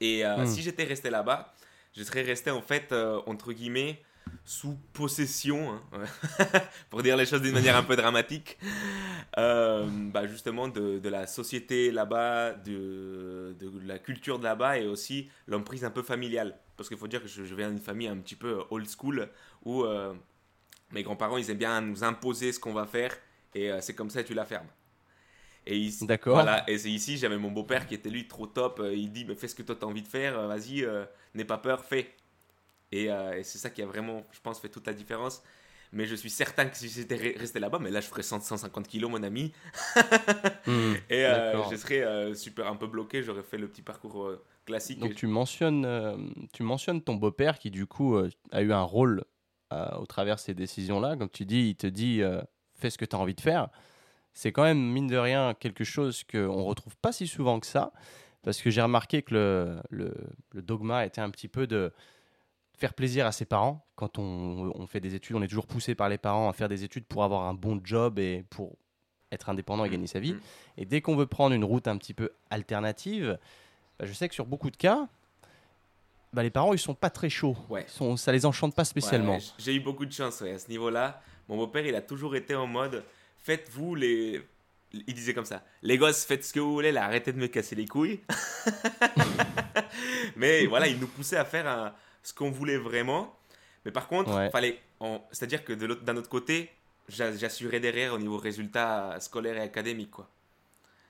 [0.00, 0.46] Et euh, hmm.
[0.46, 1.52] si j'étais resté là-bas,
[1.96, 4.00] je serais resté en fait euh, entre guillemets
[4.44, 6.04] sous possession, hein,
[6.90, 8.58] pour dire les choses d'une manière un peu dramatique,
[9.38, 14.86] euh, bah justement de, de, la société là-bas, de, de, la culture de là-bas et
[14.86, 16.56] aussi l'emprise un peu familiale.
[16.76, 19.28] Parce qu'il faut dire que je, je viens d'une famille un petit peu old school
[19.64, 19.84] où
[20.90, 23.16] mes grands-parents ils aiment bien nous imposer ce qu'on va faire
[23.54, 24.68] et c'est comme ça que tu la fermes.
[25.66, 26.34] Et ici, D'accord.
[26.34, 28.80] Voilà, et c'est ici, j'avais mon beau-père qui était lui trop top.
[28.80, 31.04] Euh, il dit Fais ce que toi tu as envie de faire, euh, vas-y, euh,
[31.34, 32.14] n'aie pas peur, fais.
[32.90, 33.08] Et,
[33.42, 35.42] c'est ça qui a vraiment, je pense, fait toute la différence.
[35.94, 39.10] Mais je suis certain que si j'étais resté là-bas, mais là je ferais 150 kilos,
[39.10, 39.52] mon ami.
[40.64, 41.24] Hmm, et
[41.72, 44.30] je serais super un peu bloqué, j'aurais fait le petit parcours
[44.64, 45.00] classique.
[45.00, 48.16] Donc tu, mentionnes, tu mentionnes ton beau-père qui, du coup,
[48.52, 49.24] a eu un rôle
[49.72, 51.16] au travers de ces décisions-là.
[51.16, 52.22] Comme tu dis, il te dit
[52.74, 53.70] Fais ce que tu as envie de faire
[54.34, 57.66] c'est quand même, mine de rien, quelque chose qu'on ne retrouve pas si souvent que
[57.66, 57.92] ça.
[58.42, 60.14] Parce que j'ai remarqué que le, le,
[60.50, 61.92] le, dogma était un petit peu de
[62.76, 63.86] faire plaisir à ses parents.
[63.94, 66.68] Quand on, on, fait des études, on est toujours poussé par les parents à faire
[66.68, 68.76] des études pour avoir un bon job et pour
[69.30, 70.34] être indépendant et gagner sa vie.
[70.34, 70.40] Mm.
[70.78, 73.38] Et dès qu'on veut prendre une route un petit peu alternative,
[73.98, 75.08] bah, je sais que sur beaucoup de cas,
[76.32, 77.56] bah, les parents ils sont pas très chauds.
[77.68, 77.84] Ouais.
[77.86, 79.38] Ils sont, ça les enchante pas spécialement.
[79.58, 81.20] J'ai eu beaucoup de chance à ce niveau-là.
[81.48, 83.04] Mon beau-père il a toujours été en mode
[83.42, 84.42] faites-vous les.
[84.92, 87.46] Il disait comme ça les gosses, faites ce que vous voulez, là, arrêtez de me
[87.46, 88.20] casser les couilles.
[90.36, 93.34] Mais voilà, il nous poussait à faire ce qu'on voulait vraiment.
[93.84, 94.80] Mais par contre, fallait.
[95.30, 96.70] C'est-à-dire que d'un autre côté,
[97.08, 100.28] j'assurais derrière au niveau résultats scolaires et académiques, quoi.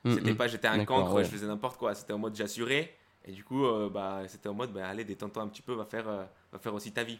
[0.03, 0.37] Mm, c'était mm.
[0.37, 1.95] pas j'étais un cancre, je faisais n'importe quoi.
[1.95, 2.93] C'était en mode j'assurais.
[3.25, 5.85] Et du coup, euh, bah, c'était en mode, bah, allez, détends-toi un petit peu, va
[5.85, 7.19] faire, euh, va faire aussi ta vie.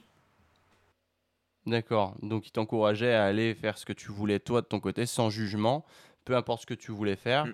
[1.66, 2.16] D'accord.
[2.22, 5.30] Donc, il t'encourageait à aller faire ce que tu voulais, toi, de ton côté, sans
[5.30, 5.86] jugement.
[6.26, 7.54] Peu importe ce que tu voulais faire, mm.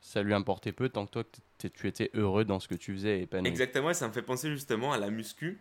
[0.00, 1.24] ça lui importait peu tant que toi,
[1.58, 3.48] tu étais heureux dans ce que tu faisais et épanoui.
[3.48, 5.60] Exactement, et ça me fait penser justement à la muscu.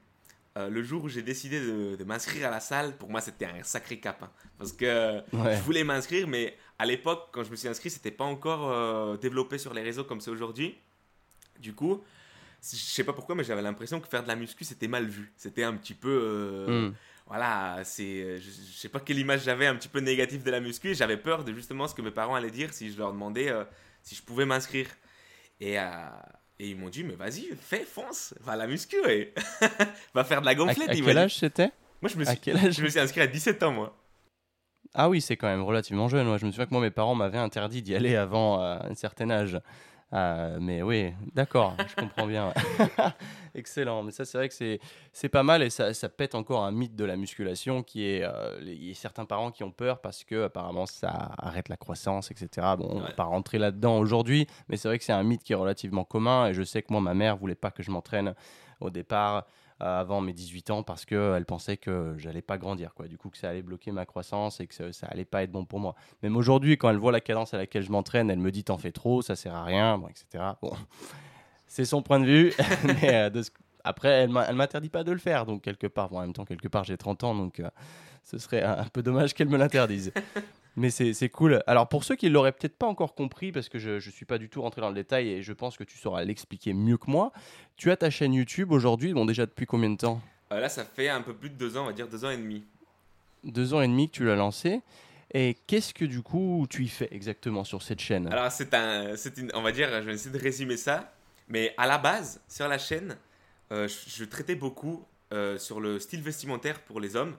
[0.57, 3.63] Euh, le jour où j'ai décidé de, m'inscrire à la salle, pour moi, c'était un
[3.63, 4.23] sacré cap.
[4.23, 4.31] Hein.
[4.57, 8.23] parce que je voulais m'inscrire, mais à l'époque, quand je me suis inscrit, c'était pas
[8.23, 10.75] encore euh, développé sur les réseaux comme c'est aujourd'hui.
[11.59, 12.01] Du coup,
[12.61, 15.31] je sais pas pourquoi, mais j'avais l'impression que faire de la muscu, c'était mal vu.
[15.35, 16.09] C'était un petit peu.
[16.09, 16.95] Euh, mm
[17.29, 20.95] voilà, c'est, je, sais pas quelle image j'avais un petit peu négative de la muscu.
[20.95, 23.63] J'avais peur de justement ce que mes parents allaient dire si je leur demandais euh,
[24.01, 24.87] si je pouvais m'inscrire.
[25.61, 25.83] Et, euh,
[26.57, 29.33] et ils m'ont dit, mais vas-y, fais, fonce, va à la muscu, et
[30.15, 30.89] va faire de la gonflette.
[30.89, 31.71] À, quel âge c'était?
[32.01, 33.95] Moi, je me, suis, je me suis inscrit à 17 ans, moi.
[34.95, 36.25] Ah oui, c'est quand même relativement jeune.
[36.25, 38.95] Moi, je me souviens que moi, mes parents m'avaient interdit d'y aller avant euh, un
[38.95, 39.59] certain âge.
[40.11, 42.51] Euh, mais oui, d'accord, je comprends bien.
[43.55, 44.01] Excellent.
[44.03, 44.79] Mais ça, c'est vrai que c'est,
[45.13, 48.23] c'est pas mal et ça, ça, pète encore un mythe de la musculation qui est.
[48.23, 51.77] Euh, il y a certains parents qui ont peur parce que apparemment ça arrête la
[51.77, 52.67] croissance, etc.
[52.77, 55.53] Bon, on va pas rentrer là-dedans aujourd'hui, mais c'est vrai que c'est un mythe qui
[55.53, 58.33] est relativement commun et je sais que moi, ma mère voulait pas que je m'entraîne
[58.79, 59.45] au départ.
[59.79, 63.07] Avant mes 18 ans parce qu'elle pensait que j'allais pas grandir, quoi.
[63.07, 65.51] Du coup, que ça allait bloquer ma croissance et que ça, ça allait pas être
[65.51, 65.95] bon pour moi.
[66.23, 68.77] Même aujourd'hui, quand elle voit la cadence à laquelle je m'entraîne, elle me dit t'en
[68.77, 70.43] fais trop, ça sert à rien, bon, etc.
[70.61, 70.71] Bon,
[71.67, 72.53] c'est son point de vue.
[72.83, 73.49] mais, ce
[73.83, 76.67] après, elle ne m'interdit pas de le faire, donc quelque part, en même temps, quelque
[76.67, 77.69] part, j'ai 30 ans, donc euh,
[78.23, 80.11] ce serait un, peu dommage qu'elle me l'interdise.
[80.75, 81.61] Mais c'est cool.
[81.67, 84.25] Alors, pour ceux qui ne l'auraient peut-être pas encore compris, parce que je ne suis
[84.25, 86.97] pas du tout rentré dans le détail et je pense que tu sauras l'expliquer mieux
[86.97, 87.31] que moi,
[87.75, 90.21] tu as ta chaîne YouTube aujourd'hui, bon, déjà depuis combien de temps?
[90.51, 92.29] Euh, Là, ça fait un peu plus de deux ans, on va dire deux ans
[92.29, 92.63] et demi.
[93.43, 94.81] Deux ans et demi que tu l'as lancé.
[95.33, 98.27] Et qu'est-ce que du coup tu y fais exactement sur cette chaîne?
[98.31, 101.13] Alors, c'est un, une, on va dire, je vais essayer de résumer ça.
[101.49, 103.17] Mais à la base, sur la chaîne,
[103.71, 107.35] euh, je, traitais beaucoup euh, sur le style vestimentaire pour les hommes.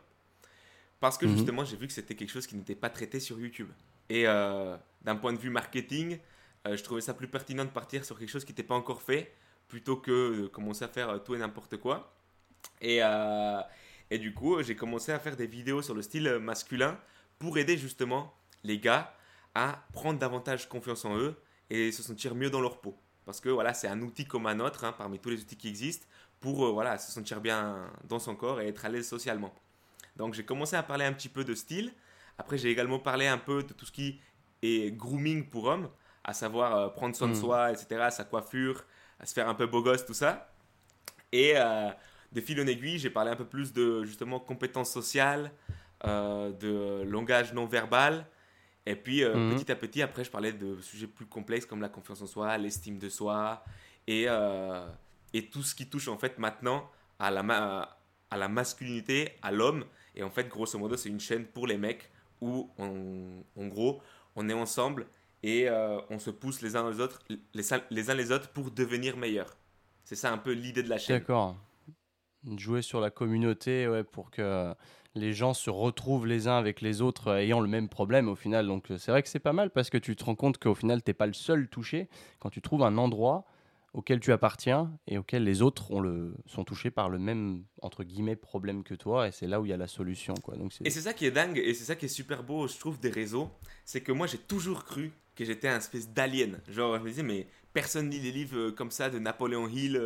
[1.00, 1.36] Parce que mhm.
[1.36, 3.68] justement, j'ai vu que c'était quelque chose qui n'était pas traité sur YouTube.
[4.08, 6.18] Et euh, d'un point de vue marketing,
[6.66, 9.32] je trouvais ça plus pertinent de partir sur quelque chose qui n'était pas encore fait,
[9.66, 12.14] plutôt que de commencer à faire tout et n'importe quoi.
[12.82, 13.00] Et,
[14.10, 16.98] et du coup, j'ai commencé à faire des vidéos sur le style masculin
[17.38, 19.14] pour aider justement les gars
[19.54, 21.34] à prendre davantage confiance en eux
[21.70, 22.96] et se sentir mieux dans leur peau.
[23.24, 25.68] Parce que voilà, c'est un outil comme un autre, hein, parmi tous les outils qui
[25.68, 26.06] existent,
[26.40, 29.54] pour euh, voilà, se sentir bien dans son corps et être à l'aise socialement.
[30.16, 31.92] Donc j'ai commencé à parler un petit peu de style.
[32.38, 34.20] Après, j'ai également parlé un peu de tout ce qui
[34.62, 35.88] est grooming pour hommes,
[36.25, 37.40] à savoir euh, prendre soin de hmm.
[37.40, 38.85] soi, etc., sa coiffure,
[39.18, 40.53] à se faire un peu beau gosse, tout ça.
[41.33, 41.90] Et euh,
[42.33, 45.53] de fil en aiguille, j'ai parlé un peu plus de justement compétences sociales,
[46.03, 48.25] de langage non verbal,
[48.87, 49.57] et puis, euh, mhm.
[49.57, 52.57] petit à petit, après, je parlais de sujets plus complexes comme la confiance en soi,
[52.59, 53.62] l'estime de soi
[54.07, 54.87] et, euh,
[55.33, 57.96] et tout ce qui touche en fait maintenant à la,
[58.31, 59.85] à la masculinité, à l'homme.
[60.14, 64.01] Et en fait, grosso modo, c'est une chaîne pour les mecs où, en gros,
[64.37, 65.07] on est ensemble
[65.42, 68.70] et euh, on se pousse les uns les autres, les, les uns les autres pour
[68.70, 69.57] devenir meilleurs.
[70.05, 71.18] C'est ça un peu l'idée de la chaîne.
[71.18, 71.57] D'accord.
[72.57, 74.75] Jouer sur la communauté, ouais, pour que
[75.14, 78.37] les gens se retrouvent les uns avec les autres euh, ayant le même problème au
[78.37, 78.66] final.
[78.66, 80.75] Donc euh, c'est vrai que c'est pas mal parce que tu te rends compte qu'au
[80.75, 83.44] final, tu n'es pas le seul touché quand tu trouves un endroit
[83.92, 88.05] auquel tu appartiens et auquel les autres ont le, sont touchés par le même entre
[88.05, 90.57] guillemets problème que toi et c'est là où il y a la solution quoi.
[90.57, 92.79] Donc et c'est ça qui est dingue et c'est ça qui est super beau je
[92.79, 93.50] trouve des réseaux,
[93.85, 96.61] c'est que moi j'ai toujours cru que j'étais un espèce d'alien.
[96.68, 100.00] Genre je me disais mais personne lit des livres euh, comme ça de Napoléon Hill.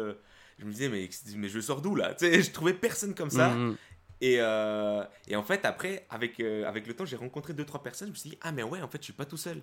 [0.58, 2.14] Je me disais mais, mais je sors d'où là?
[2.20, 3.50] Je trouvais personne comme ça.
[3.50, 3.76] Mmh, mmh.
[4.20, 7.82] Et, euh, et, en fait, après, avec, euh, avec le temps, j'ai rencontré deux, trois
[7.82, 8.08] personnes.
[8.08, 9.60] Je me suis dit, ah, mais ouais, en fait, je suis pas tout seul.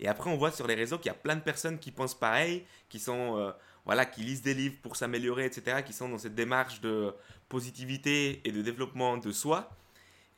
[0.00, 2.18] Et après, on voit sur les réseaux qu'il y a plein de personnes qui pensent
[2.18, 3.52] pareil, qui sont, euh,
[3.84, 7.14] voilà, qui lisent des livres pour s'améliorer, etc., qui sont dans cette démarche de
[7.48, 9.70] positivité et de développement de soi.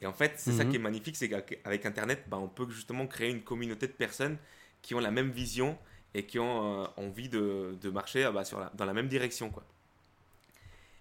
[0.01, 0.71] Et en fait, c'est ça mhm.
[0.71, 4.39] qui est magnifique, c'est qu'avec Internet, bah, on peut justement créer une communauté de personnes
[4.81, 5.77] qui ont la même vision
[6.15, 9.65] et qui ont envie de, de marcher bah, sur dans la même direction, quoi.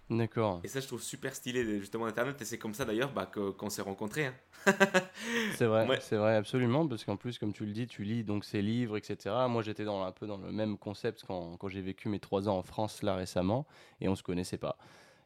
[0.09, 0.61] D'accord.
[0.63, 2.41] Et ça, je trouve super stylé, justement, Internet.
[2.41, 4.27] Et c'est comme ça, d'ailleurs, bah, qu'on s'est rencontrés.
[4.27, 4.33] Hein.
[5.55, 6.87] c'est vrai, c'est vrai, absolument.
[6.87, 9.35] Parce qu'en plus, comme tu le dis, tu lis donc ces livres, etc.
[9.49, 12.47] Moi, j'étais dans, un peu dans le même concept quand, quand j'ai vécu mes trois
[12.47, 13.67] ans en France, là, récemment.
[13.99, 14.77] Et on se connaissait pas.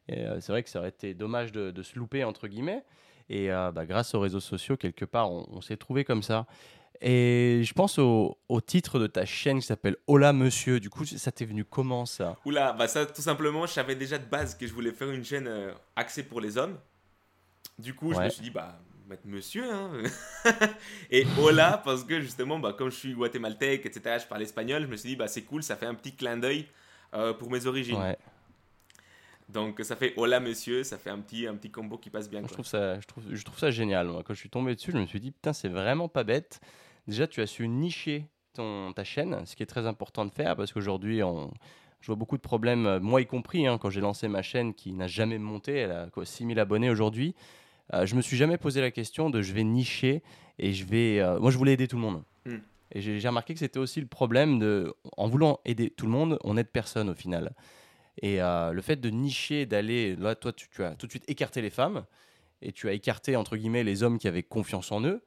[0.08, 2.84] Et euh, c'est vrai que ça aurait été dommage de, de se louper, entre guillemets.
[3.28, 6.46] Et euh, bah, grâce aux réseaux sociaux, quelque part, on, on s'est trouvé comme ça.
[7.04, 10.78] Et je pense au, titre de ta chaîne qui s'appelle Hola Monsieur.
[10.78, 12.38] Du coup, ça t'est venu comment ça?
[12.44, 15.24] Oula, bah ça, tout simplement, je savais déjà de base que je voulais faire une
[15.24, 16.78] chaîne euh, axée pour les hommes.
[17.76, 19.64] Du coup, je me suis dit, bah, mettre Monsieur.
[19.68, 19.90] Hein.
[21.10, 24.86] et Hola, parce que justement, bah, comme je suis guatémaltèque, etc., je parle espagnol, je
[24.86, 26.68] me suis dit, bah, c'est cool, ça fait un petit clin d'œil
[27.14, 28.00] euh, pour mes origines.
[28.00, 28.16] Ouais.
[29.48, 32.40] Donc ça fait hola monsieur, ça fait un petit, un petit combo qui passe bien.
[32.42, 34.08] Je, trouve ça, je, trouve, je trouve ça génial.
[34.24, 36.60] Quand je suis tombé dessus, je me suis dit, putain, c'est vraiment pas bête.
[37.06, 40.56] Déjà, tu as su nicher ton, ta chaîne, ce qui est très important de faire
[40.56, 41.52] parce qu'aujourd'hui, on,
[42.00, 44.74] je vois beaucoup de problèmes, euh, moi y compris, hein, quand j'ai lancé ma chaîne
[44.74, 47.34] qui n'a jamais monté, elle a quoi, 6000 abonnés aujourd'hui.
[47.94, 50.22] Euh, je me suis jamais posé la question de je vais nicher
[50.58, 51.20] et je vais.
[51.20, 52.22] Euh, moi, je voulais aider tout le monde.
[52.46, 52.58] Hmm.
[52.94, 54.94] Et j'ai remarqué que c'était aussi le problème de.
[55.16, 57.54] En voulant aider tout le monde, on aide personne au final.
[58.20, 60.16] Et euh, le fait de nicher, d'aller.
[60.16, 62.04] Là, toi, tu, tu, as tout de suite écarté les femmes
[62.60, 65.22] et tu as écarté, entre guillemets, les hommes qui avaient confiance en eux.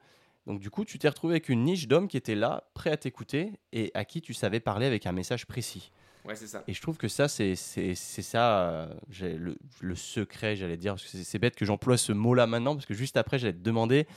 [0.48, 2.98] Donc du coup, tu t'es retrouvé avec une niche d'hommes qui étaient là, prêts à
[2.98, 5.92] t'écouter et à qui tu savais parler avec un message précis.
[6.24, 6.64] Ouais, c'est ça.
[6.68, 10.94] Et je trouve que ça, c'est ça euh, le, le, secret, j'allais dire.
[10.94, 13.60] Parce que c'est bête que j'emploie ce mot-là maintenant, parce que juste après, j'allais te
[13.60, 14.08] demander,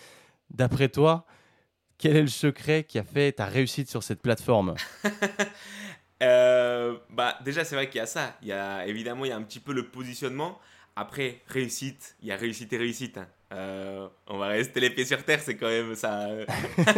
[0.51, 1.27] d'après toi,
[1.99, 4.75] quel est le secret qui a fait ta réussite sur cette plateforme?
[6.21, 8.37] Euh, bah, Déjà, c'est vrai qu'il y a ça.
[8.43, 10.59] Il y a, évidemment, il y a un petit peu le positionnement.
[10.97, 13.19] Après, réussite, il y a réussite et réussite.
[13.19, 13.29] Hein.
[13.53, 16.29] Euh, on va rester les pieds sur terre, c'est quand même ça.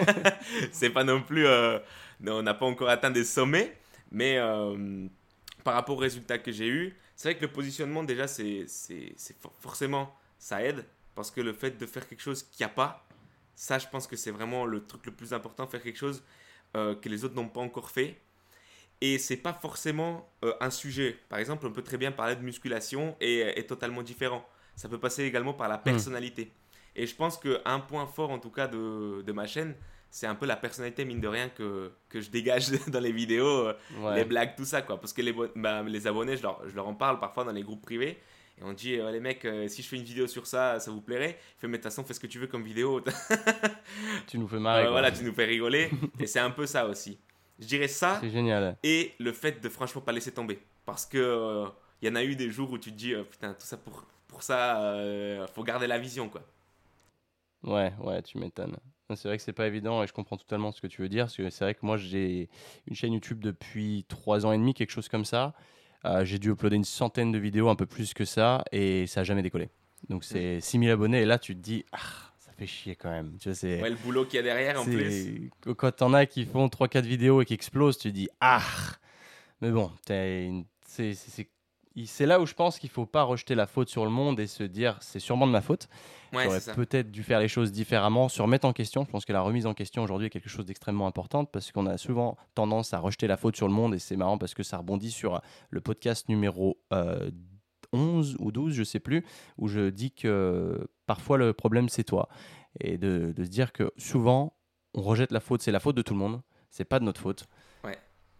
[0.72, 1.46] c'est pas non plus.
[1.46, 1.78] Euh,
[2.26, 3.76] on n'a pas encore atteint des sommets,
[4.10, 5.06] mais, euh,
[5.64, 8.66] par rapport aux résultats que j'ai eu, c'est vrai que le positionnement, déjà, c'est
[9.60, 10.84] forcément, ça aide.
[11.14, 13.06] Parce que le fait de faire quelque chose qu'il n'y a pas,
[13.54, 16.22] ça, je pense que c'est vraiment le truc le plus important, faire quelque chose
[16.76, 18.18] euh, que les autres n'ont pas encore fait.
[19.02, 21.18] Et c'est pas forcément euh, un sujet.
[21.28, 24.46] Par exemple, on peut très bien parler de musculation et est totalement différent.
[24.80, 25.82] Ça peut passer également par la hmm.
[25.82, 26.50] personnalité.
[26.96, 29.74] Et je pense qu'un point fort, en tout cas, de, de ma chaîne,
[30.08, 33.68] c'est un peu la personnalité, mine de rien, que, que je dégage dans les vidéos,
[33.68, 34.98] euh, les blagues, tout ça, quoi.
[34.98, 37.62] Parce que les, bah, les abonnés, je leur, je leur, en parle parfois dans les
[37.62, 38.18] groupes privés.
[38.58, 41.38] Et on dit, les mecs, si je fais une vidéo sur ça, ça vous plairait?
[41.58, 43.02] Fais, mais de toute façon, fais ce que tu veux comme vidéo.
[44.28, 44.88] tu nous fais marrer.
[44.88, 45.90] voilà, tu nous fais rigoler.
[46.18, 47.18] et c'est un peu ça aussi.
[47.58, 48.16] Je dirais ça.
[48.22, 48.76] C'est génial.
[48.82, 50.58] Et le fait de franchement pas laisser tomber.
[50.86, 51.68] Parce que il euh,
[52.02, 54.06] y en a eu des jours où tu te dis, euh, putain, tout ça pour,
[54.40, 56.42] pour ça, euh, faut garder la vision, quoi.
[57.62, 58.76] Ouais, ouais, tu m'étonnes.
[59.14, 61.24] C'est vrai que c'est pas évident et je comprends totalement ce que tu veux dire.
[61.24, 62.48] Parce que c'est vrai que moi, j'ai
[62.86, 65.52] une chaîne YouTube depuis 3 ans et demi, quelque chose comme ça.
[66.22, 69.24] j'ai dû uploader une centaine de vidéos, un peu plus que ça, et ça n'a
[69.24, 69.68] jamais décollé.
[70.08, 71.98] Donc c'est 6000 abonnés et là, tu te dis, ah,
[72.60, 73.36] fait chier quand même.
[73.40, 75.50] Tu vois, ouais, le boulot qu'il y a derrière en plus.
[75.76, 78.62] Quand t'en as qui font 3-4 vidéos et qui explosent, tu dis Ah
[79.60, 80.52] Mais bon, c'est
[82.20, 84.62] là où je pense qu'il faut pas rejeter la faute sur le monde et se
[84.62, 85.88] dire c'est sûrement de ma faute.
[86.32, 89.04] Ouais, J'aurais peut-être dû faire les choses différemment, se remettre en question.
[89.04, 91.86] Je pense que la remise en question aujourd'hui est quelque chose d'extrêmement important parce qu'on
[91.86, 94.62] a souvent tendance à rejeter la faute sur le monde et c'est marrant parce que
[94.62, 97.30] ça rebondit sur le podcast numéro euh,
[97.92, 99.24] 11 ou 12, je sais plus,
[99.58, 102.28] où je dis que parfois le problème c'est toi.
[102.78, 104.54] Et de, de, se dire que souvent
[104.94, 107.20] on rejette la faute, c'est la faute de tout le monde, c'est pas de notre
[107.20, 107.46] faute.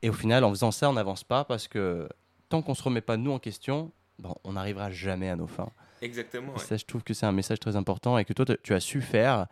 [0.03, 2.09] Et au final, en faisant ça, on n'avance pas parce que
[2.51, 5.73] tant qu'on se remet pas nous en question, bon, on n'arrivera jamais à nos fins.
[6.03, 6.57] Exactement.
[6.59, 9.01] Ça, je trouve que c'est un message très important et que toi, tu as su
[9.01, 9.47] faire.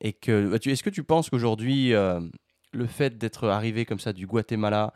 [0.00, 2.20] Et que, bah, est-ce que tu penses qu'aujourd'hui, euh,
[2.72, 4.92] le fait d'être arrivé comme ça du Guatemala,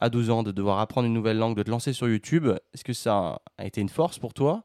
[0.00, 2.84] à 12 ans, de devoir apprendre une nouvelle langue, de te lancer sur YouTube, est-ce
[2.84, 4.64] que ça a été une force pour toi?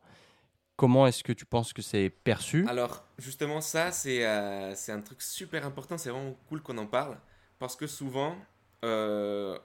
[0.75, 2.67] Comment est-ce que tu penses que c'est perçu?
[2.67, 5.97] Alors, justement, ça, c'est euh, un truc super important.
[5.97, 7.17] C'est vraiment cool qu'on en parle.
[7.57, 8.35] Parce que souvent,
[8.85, 9.57] euh,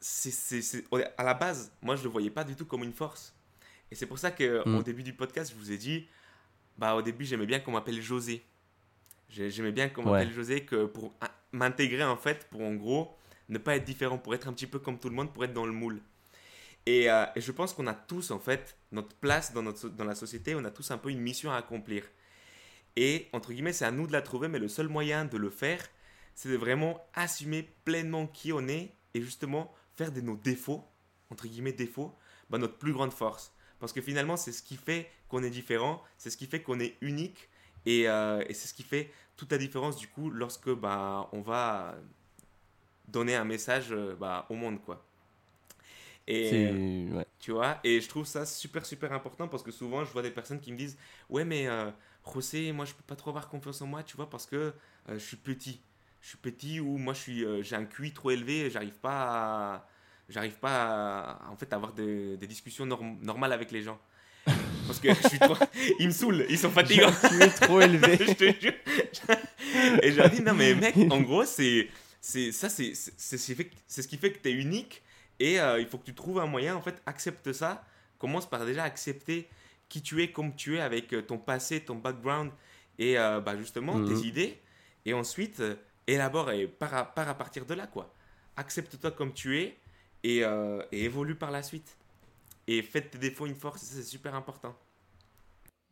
[0.00, 0.84] c'est
[1.18, 3.34] à la base, moi, je ne le voyais pas du tout comme une force.
[3.90, 4.82] Et c'est pour ça qu'au mm.
[4.82, 6.06] début du podcast, je vous ai dit,
[6.78, 8.42] bah, au début, j'aimais bien qu'on m'appelle José.
[9.28, 11.14] J'aimais bien qu'on m'appelle José que pour
[11.52, 13.16] m'intégrer, en fait, pour en gros,
[13.48, 15.52] ne pas être différent, pour être un petit peu comme tout le monde, pour être
[15.52, 16.00] dans le moule.
[16.86, 20.14] Et, euh, je pense qu'on a tous, en fait, notre place dans, notre, dans la
[20.14, 22.04] société, on a tous un peu une mission à accomplir.
[22.96, 25.50] Et, entre guillemets, c'est à nous de la trouver, mais le seul moyen de le
[25.50, 25.86] faire,
[26.34, 30.82] c'est de vraiment assumer pleinement qui on est et justement faire de nos défauts,
[31.30, 32.14] entre guillemets défauts,
[32.48, 33.52] bah, notre plus grande force.
[33.80, 36.80] Parce que finalement, c'est ce qui fait qu'on est différent, c'est ce qui fait qu'on
[36.80, 37.48] est unique,
[37.84, 41.40] et, euh, et c'est ce qui fait toute la différence du coup lorsque bah, on
[41.40, 41.94] va
[43.08, 45.04] donner un message euh, bah, au monde, quoi.
[46.26, 46.70] Et
[47.40, 50.30] tu vois, et je trouve ça super super important parce que souvent je vois des
[50.30, 50.96] personnes qui me disent
[51.28, 51.90] ouais mais euh,
[52.32, 54.72] José, moi je peux pas trop avoir confiance en moi, tu vois, parce que euh,
[55.08, 55.80] je suis petit,
[56.20, 59.88] je suis petit ou moi je suis j'ai un QI trop élevé, j'arrive pas à,
[60.28, 64.00] j'arrive pas à, en fait avoir des, des discussions normales avec les gens.
[64.86, 65.54] Parce que je suis trop...
[66.00, 67.12] ils me saoulent, ils sont fatigants.
[67.28, 68.18] Tu es trop élevé.
[68.26, 68.72] je te jure.
[70.02, 71.88] Et je leur dis non mais mec, en gros c'est
[72.20, 75.02] c'est ça c'est c'est ce qui fait que tu es unique
[75.38, 77.84] et euh, il faut que tu trouves un moyen en fait accepte ça
[78.18, 79.48] commence par déjà accepter
[79.88, 82.50] qui tu es comme tu es avec euh, ton passé ton background
[82.98, 84.24] et euh, bah justement tes mhm.
[84.24, 84.58] idées
[85.06, 85.62] et ensuite
[86.10, 88.12] élabore et part à, à partir de là quoi
[88.56, 89.76] accepte-toi comme tu es
[90.22, 90.42] et,
[90.92, 91.96] et évolue par la suite
[92.66, 94.76] et fais tes défauts une force c'est super important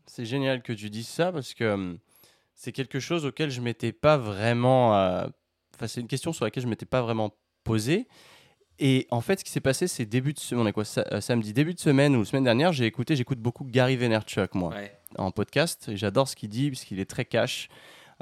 [0.06, 1.98] c'est génial que tu dises ça parce que hum,
[2.54, 5.30] c'est quelque chose auquel je m'étais pas vraiment
[5.86, 8.08] c'est une question sur laquelle je m'étais pas vraiment posé.
[8.80, 11.74] Et en fait, ce qui s'est passé, c'est début de semaine, quoi, euh, samedi, début
[11.74, 14.74] de semaine ou semaine dernière, j'ai écouté, j'écoute beaucoup Gary Vaynerchuk, moi,
[15.16, 15.90] en podcast.
[15.94, 17.68] J'adore ce qu'il dit, parce qu'il est très cash.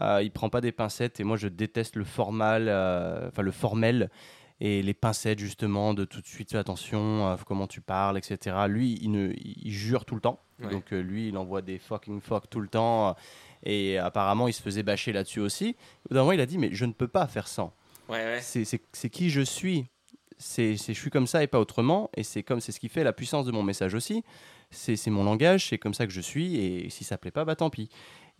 [0.00, 3.52] Euh, il prend pas des pincettes, et moi, je déteste le formal, euh, enfin le
[3.52, 4.10] formel
[4.58, 8.98] et les pincettes justement de tout de suite attention à comment tu parles etc lui
[9.02, 12.60] il, ne, il jure tout le temps donc lui il envoie des fucking fuck tout
[12.60, 13.16] le temps
[13.66, 15.76] et apparemment, il se faisait bâcher là-dessus aussi.
[16.04, 17.72] Au bout d'un moment, il a dit Mais je ne peux pas faire ça.
[18.08, 19.86] Ouais, C'est qui je suis?
[20.38, 22.10] C'est je suis comme ça et pas autrement.
[22.16, 24.22] Et c'est comme c'est ce qui fait la puissance de mon message aussi.
[24.70, 26.56] C'est mon langage, c'est comme ça que je suis.
[26.56, 27.88] Et si ça plaît pas, bah tant pis.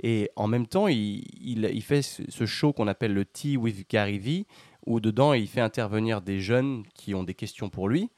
[0.02, 4.46] Et en même temps, il, fait ce show qu'on appelle le Tea with Gary V,
[4.87, 8.11] où dedans, il fait intervenir des jeunes qui ont des questions pour lui.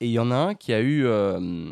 [0.00, 1.70] Et il y en a un qui a eu euh,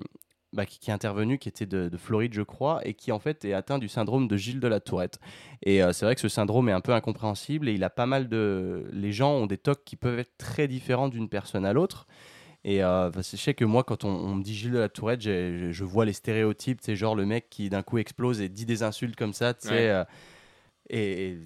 [0.53, 3.53] bah, qui, est intervenu, qui était de, Floride, je crois, et qui en fait est
[3.53, 5.21] atteint du syndrome de Gilles de la Tourette.
[5.63, 8.07] Et euh, c'est vrai que ce syndrome est un peu incompréhensible et il a pas
[8.07, 8.89] mal de.
[8.93, 12.07] Les gens ont des tocs qui peuvent être très différents d'une personne à l'autre.
[12.65, 15.23] Et euh, je sais que moi, quand on, on me dit Gilles de la Tourette,
[15.23, 18.67] je, je vois les stéréotypes, c'est genre le mec qui d'un coup explose et dit
[18.67, 19.89] des insultes comme ça, tu sais, Ouais.
[19.89, 20.05] euh,
[20.93, 21.39] et,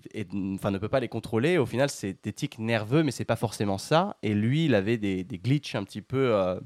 [0.55, 1.59] enfin ne peut pas les contrôler.
[1.59, 4.17] Au final, c'est des tics nerveux, mais c'est pas forcément ça.
[4.23, 6.35] Et lui, il avait des, des glitches un petit peu.
[6.35, 6.59] euh,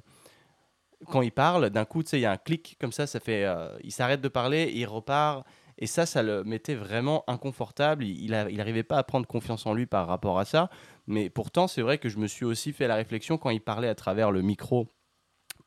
[1.06, 3.20] quand il parle, d'un coup, tu sais, il y a un clic comme ça, ça
[3.20, 5.46] fait, euh, il s'arrête de parler, il repart.
[5.80, 8.04] Et ça, ça le mettait vraiment inconfortable.
[8.04, 10.70] Il, il, a- il arrivait pas à prendre confiance en lui par rapport à ça.
[11.08, 13.88] Mais pourtant, c'est vrai que je me suis aussi fait la réflexion quand il parlait
[13.88, 14.92] à travers le micro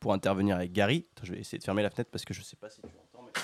[0.00, 1.06] pour intervenir avec Gary.
[1.16, 2.86] Attends, je vais essayer de fermer la fenêtre parce que je sais pas si tu
[2.88, 3.24] entends.
[3.26, 3.40] mais-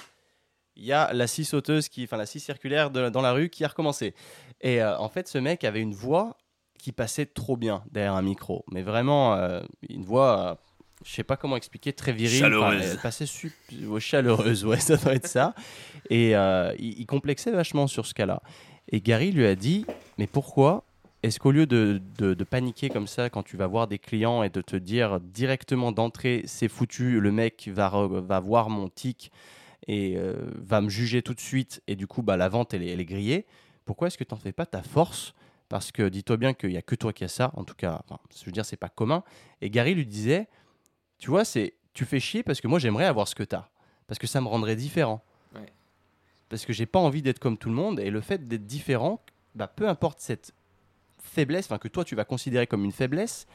[0.76, 3.48] Il y a la scie sauteuse, qui, enfin la scie circulaire de- dans la rue
[3.50, 4.14] qui a recommencé.
[4.60, 6.36] Et euh, en fait, ce mec avait une voix
[6.78, 8.64] qui passait trop bien derrière un micro.
[8.70, 10.54] Mais vraiment, euh, une voix, euh,
[11.04, 12.38] je sais pas comment expliquer, très virile.
[12.38, 12.76] Chaleureuse.
[12.80, 13.52] Enfin, elle passait su-
[13.98, 15.52] chaleureuse, ouais, ça doit être ça.
[16.10, 18.40] Et euh, il, il complexait vachement sur ce cas-là.
[18.90, 19.84] Et Gary lui a dit,
[20.16, 20.84] mais pourquoi
[21.22, 24.42] est-ce qu'au lieu de, de- de paniquer comme ça quand tu vas voir des clients
[24.42, 28.88] et de te dire directement d'entrée, c'est foutu, le mec va, re- va voir mon
[28.88, 29.32] tic
[29.86, 32.82] et euh, va me juger tout de suite, et du coup, bah, la vente, elle
[32.82, 33.46] est, elle est grillée,
[33.84, 35.32] pourquoi est-ce que tu n'en fais pas ta force?
[35.70, 38.00] Parce que dis-toi bien qu'il n'y a que toi qui as ça, en tout cas,
[38.04, 39.22] enfin, je veux dire, c'est pas commun.
[39.60, 40.46] Et Gary lui disait,
[41.18, 43.68] tu vois, c'est tu fais chier parce que moi, j'aimerais avoir ce que tu as,
[44.06, 45.22] parce que ça me rendrait différent.
[45.54, 45.72] Ouais.
[46.48, 49.20] Parce que j'ai pas envie d'être comme tout le monde, et le fait d'être différent,
[49.54, 50.52] bah, peu importe cette
[51.20, 53.46] faiblesse, enfin que toi tu vas considérer comme une faiblesse,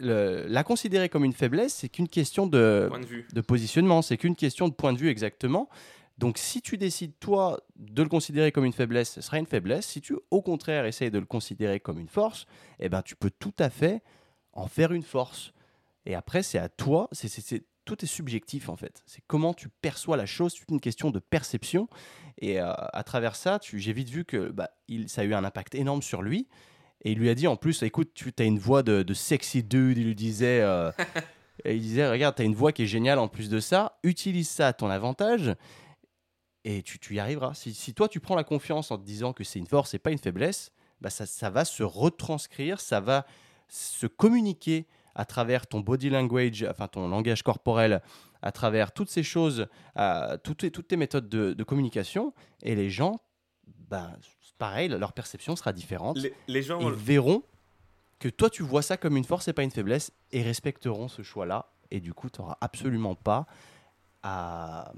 [0.00, 3.26] le- la considérer comme une faiblesse, c'est qu'une question de, Point de vue.
[3.32, 5.68] de positionnement, c'est qu'une question de point de vue exactement.
[6.18, 9.86] Donc si tu décides toi de le considérer comme une faiblesse, ce sera une faiblesse.
[9.86, 12.46] Si tu au contraire essayes de le considérer comme une force,
[12.80, 14.02] eh ben tu peux tout à fait
[14.52, 15.52] en faire une force.
[16.06, 19.02] Et après c'est à toi, c'est- tout est subjectif en fait.
[19.06, 21.88] C'est comment tu perçois la chose, c'est une question de perception.
[22.38, 25.44] Et euh, à travers ça, j'ai vite vu que bah, il, ça a eu un
[25.44, 26.48] impact énorme sur lui.
[27.02, 29.62] Et il lui a dit en plus, écoute, tu as une voix de, de sexy
[29.62, 29.96] dude.
[29.96, 30.90] Il lui disait, euh,
[31.64, 33.98] il disait, regarde, tu as une voix qui est géniale en plus de ça.
[34.02, 35.54] Utilise ça à ton avantage
[36.64, 37.54] et tu, tu y arriveras.
[37.54, 40.00] Si, si toi, tu prends la confiance en te disant que c'est une force et
[40.00, 43.24] pas une faiblesse, bah ça, ça va se retranscrire, ça va
[43.68, 48.00] se communiquer à travers ton body language, enfin ton langage corporel,
[48.42, 49.66] à travers toutes ces choses,
[49.98, 52.32] euh, toutes, tes- toutes tes méthodes de, de communication.
[52.62, 53.20] Et les gens,
[53.88, 54.12] bah,
[54.58, 56.78] pareil, leur perception sera différente Les, les gens.
[56.80, 57.42] ils verront
[58.18, 61.20] que toi tu vois ça comme une force et pas une faiblesse et respecteront ce
[61.22, 63.46] choix-là et du coup tu n'auras absolument pas
[64.22, 64.92] à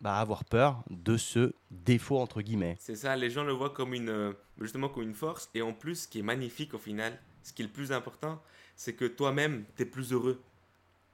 [0.00, 2.76] bah, avoir peur de ce défaut entre guillemets.
[2.80, 5.50] C'est ça, les gens le voient comme une, euh, justement comme une force.
[5.54, 8.40] Et en plus, ce qui est magnifique au final, ce qui est le plus important,
[8.78, 10.42] c'est que toi-même, tu es plus heureux.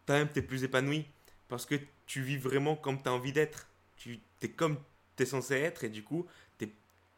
[0.07, 1.07] Toi-même, tu es plus épanoui.
[1.49, 3.69] Parce que tu vis vraiment comme tu as envie d'être.
[3.97, 4.79] Tu es comme
[5.17, 6.27] tu es censé être et du coup,
[6.59, 6.73] t'es-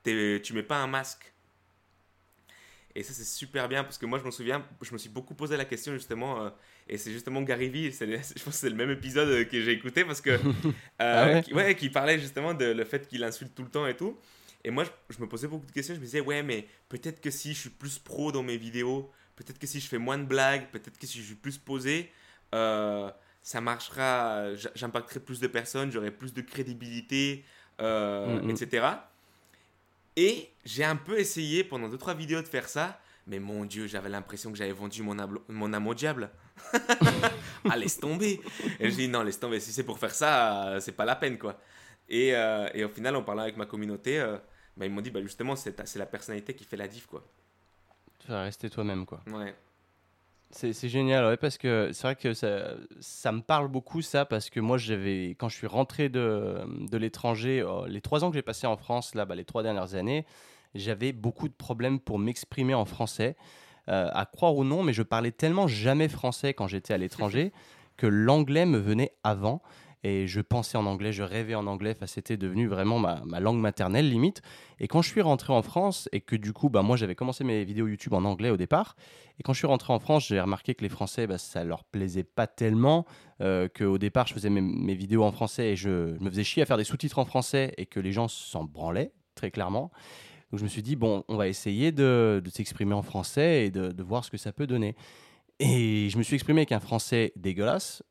[0.05, 1.33] t'es- tu mets pas un masque.
[2.95, 5.35] Et ça, c'est super bien parce que moi, je me souviens, je me suis beaucoup
[5.35, 6.43] posé la question justement.
[6.45, 6.51] euh,
[6.89, 10.05] et c'est justement Gary Vee, je pense que c'est le même épisode que j'ai écouté
[10.05, 10.41] parce que.
[11.03, 11.45] euh, Ah ouais?
[11.45, 14.19] qui, ouais, qui parlait justement de le fait qu'il insulte tout le temps et tout.
[14.65, 15.95] Et moi, je, je me posais beaucoup de questions.
[15.95, 19.11] Je me disais, ouais, mais peut-être que si je suis plus pro dans mes vidéos,
[19.37, 22.11] peut-être que si je fais moins de blagues, peut-être que si je suis plus posé,
[22.55, 23.11] euh,
[23.43, 27.45] ça marchera, j'impacterai plus de personnes, j'aurai plus de crédibilité,
[27.81, 28.51] euh, Mhm.
[28.51, 28.87] etc.
[30.17, 34.09] Et j'ai un peu essayé pendant 2-3 vidéos de faire ça, mais mon Dieu, j'avais
[34.09, 36.31] l'impression que j'avais vendu mon, âme- mon âme au diable.
[37.69, 38.41] ah, laisse tomber.
[38.81, 41.39] Et j'ai dit, non, laisse tomber, si c'est pour faire ça, c'est pas la peine,
[41.39, 41.61] quoi.
[42.09, 44.19] Et, euh, et au final, en parlant avec ma communauté,
[44.77, 47.27] bah, ils m'ont dit, bah, justement, c'est la personnalité qui fait la diff, quoi.
[48.29, 49.21] Rester toi-même quoi.
[49.33, 49.55] Ouais.
[50.51, 54.25] C'est c'est génial, ouais, parce que c'est vrai que ça, ça me parle beaucoup, ça,
[54.25, 58.31] parce que moi, j'avais, quand je suis rentré de, de l'étranger, euh, les trois ans
[58.31, 60.25] que j'ai passé en France, là, bah, les trois dernières années,
[60.75, 63.37] j'avais beaucoup de problèmes pour m'exprimer en français.
[63.89, 67.53] Euh, à croire ou non, mais je parlais tellement jamais français quand j'étais à l'étranger
[67.97, 69.63] que l'anglais me venait avant.
[70.09, 73.41] Et je pensais en anglais, je rêvais en anglais, enfin, c'était devenu vraiment ma, ma
[73.41, 74.41] langue maternelle limite.
[74.79, 77.43] Et quand je suis rentré en France et que du coup, bah, moi j'avais commencé
[77.43, 78.95] mes vidéos YouTube en anglais au départ,
[79.41, 81.83] et quand je suis rentré en France, j'ai remarqué que les Français, bah, ça leur
[81.83, 83.05] plaisait pas tellement,
[83.41, 86.63] euh, qu'au départ je faisais mes, mes vidéos en français et je, me faisais chier
[86.63, 89.91] à faire des sous-titres en français et que les gens s'en branlaient, très clairement.
[90.53, 93.71] Donc je me suis dit, bon, on va essayer de, de s'exprimer en français et
[93.73, 94.95] de, de voir ce que ça peut donner.
[95.59, 98.05] Et je me suis exprimé avec un français dégueulasse.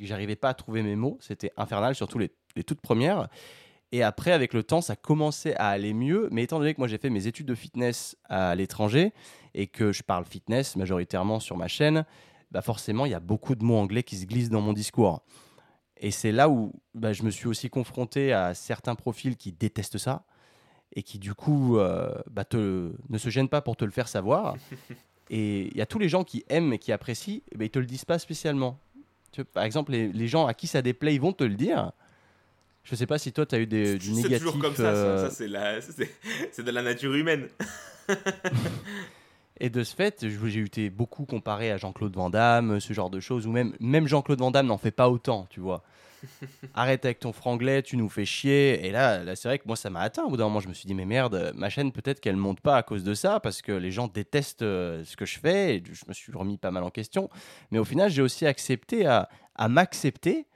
[0.00, 1.18] J'arrivais pas à trouver mes mots.
[1.20, 3.28] C'était infernal, surtout les, les toutes premières.
[3.90, 6.28] Et après, avec le temps, ça commençait à aller mieux.
[6.30, 9.12] Mais étant donné que moi, j'ai fait mes études de fitness à l'étranger
[9.54, 12.04] et que je parle fitness majoritairement sur ma chaîne,
[12.50, 15.22] bah forcément, il y a beaucoup de mots anglais qui se glissent dans mon discours.
[15.96, 19.98] Et c'est là où bah, je me suis aussi confronté à certains profils qui détestent
[19.98, 20.24] ça
[20.94, 24.08] et qui, du coup, euh, bah, te, ne se gênent pas pour te le faire
[24.08, 24.56] savoir.
[25.30, 27.78] Et il y a tous les gens qui aiment et qui apprécient, ben, ils te
[27.78, 28.80] le disent pas spécialement.
[29.32, 31.54] Tu vois, par exemple, les, les gens à qui ça déplaît, ils vont te le
[31.54, 31.92] dire.
[32.84, 34.38] Je sais pas si toi, tu as eu des, du C'est négatif.
[34.38, 36.10] toujours comme ça, ça, euh, ça, c'est la- c'est
[36.52, 37.48] c'est de la nature humaine.
[39.60, 43.18] Et de ce fait, j'ai été beaucoup comparé à Jean-Claude Van Damme, ce genre de
[43.18, 45.82] choses, ou même, même Jean-Claude Van Damme n'en fait pas autant, tu vois.
[46.74, 48.86] Arrête avec ton franglais, tu nous fais chier.
[48.86, 50.24] Et là, là c'est vrai que moi, ça m'a atteint.
[50.24, 52.60] Au bout d'un moment, je me suis dit, mais merde, ma chaîne, peut-être qu'elle monte
[52.60, 55.76] pas à cause de ça, parce que les gens détestent euh, ce que je fais.
[55.76, 57.28] Et je me suis remis pas mal en question.
[57.70, 59.28] Mais au final, j'ai aussi accepté à,
[59.68, 60.46] m'accepter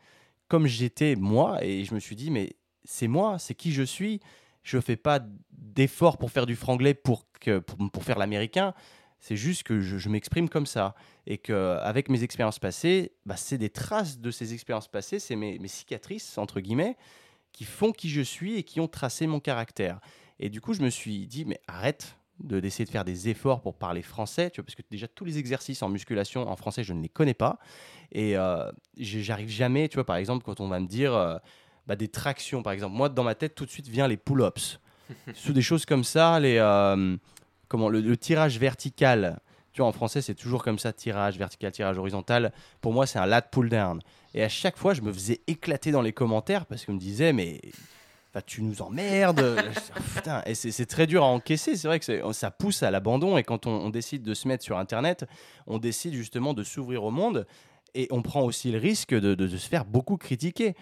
[0.49, 1.63] comme j'étais moi.
[1.65, 4.21] Et je me suis dit, mais c'est moi, c'est qui je suis.
[4.63, 8.75] Je fais pas d'efforts pour faire du franglais pour, que, pour faire l'américain.
[9.23, 10.97] C'est juste que je, je m'exprime comme ça.
[11.29, 15.61] Et qu'avec mes expériences passées, bah, c'est des traces de ces expériences passées, c'est mes,
[15.61, 16.97] mes cicatrices, entre guillemets,
[17.53, 20.01] qui font qui je suis et qui ont tracé mon caractère.
[20.41, 23.61] Et du coup, je me suis dit, mais arrête de d'essayer de faire des efforts
[23.61, 26.83] pour parler français, tu vois, parce que déjà tous les exercices en musculation en français,
[26.83, 27.61] je ne les connais pas.
[28.11, 31.39] Et euh, j'arrive jamais, tu vois, par exemple, quand on va me dire euh,
[31.87, 34.81] bah, des tractions, par exemple, moi, dans ma tête, tout de suite vient les pull-ups.
[35.35, 37.17] Sous des choses comme ça, les, euh,
[37.73, 39.41] comment, le, le tirage vertical.
[39.73, 42.53] Tu vois, en français, c'est toujours comme ça, tirage vertical, tirage horizontal.
[42.83, 44.01] Pour moi, c'est un lat pull down.
[44.35, 47.33] Et à chaque fois, je me faisais éclater dans les commentaires parce qu'on me disait,
[47.33, 47.61] mais
[48.35, 49.43] bah, tu nous emmerdes.
[50.15, 50.43] Putain.
[50.45, 51.75] Et c'est très dur à encaisser.
[51.77, 53.39] C'est vrai que ça pousse à l'abandon.
[53.39, 55.25] Et quand on, on décide de se mettre sur Internet,
[55.67, 57.47] on décide justement de s'ouvrir au monde.
[57.95, 60.75] Et on prend aussi le risque de, de- de se faire beaucoup critiquer.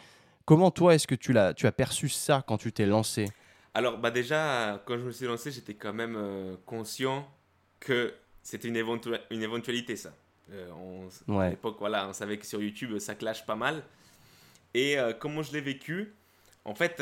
[0.44, 3.26] Comment toi, est-ce que tu as perçu ça quand tu t'es lancé?
[3.74, 7.28] Alors, bah déjà, quand je me suis lancé, j'étais quand même euh, conscient
[7.78, 8.12] que
[8.42, 10.12] c'était une, éventu- une éventualité, ça.
[10.52, 11.08] Euh, on-
[11.46, 13.82] À l'époque, voilà, on savait que sur YouTube, ça clash pas mal.
[14.74, 16.12] Et euh, comment je l'ai vécu?
[16.64, 17.00] En fait,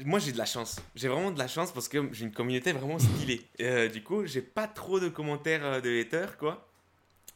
[0.00, 0.80] moi, j'ai de la chance.
[0.94, 3.42] J'ai vraiment de la chance parce que j'ai une communauté vraiment stylée.
[3.90, 6.68] Du coup, j'ai pas trop de commentaires de haters, quoi.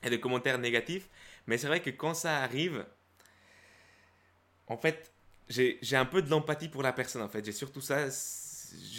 [0.04, 1.08] Et de commentaires négatifs.
[1.46, 2.84] Mais c'est vrai que quand ça arrive,
[4.68, 5.11] en fait,
[5.52, 7.44] j'ai j'ai un peu de l'empathie pour la personne, en fait.
[7.44, 8.08] J'ai surtout ça.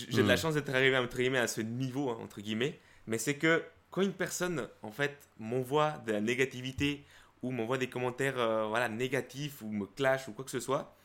[0.09, 0.37] J'ai de la Mm.
[0.37, 2.79] chance d'être arrivé, entre guillemets, à ce niveau, hein, entre guillemets.
[3.07, 7.03] Mais c'est que quand une personne, en fait, m'envoie de la négativité
[7.41, 10.95] ou m'envoie des commentaires euh, voilà, négatifs ou me clash ou quoi que ce soit,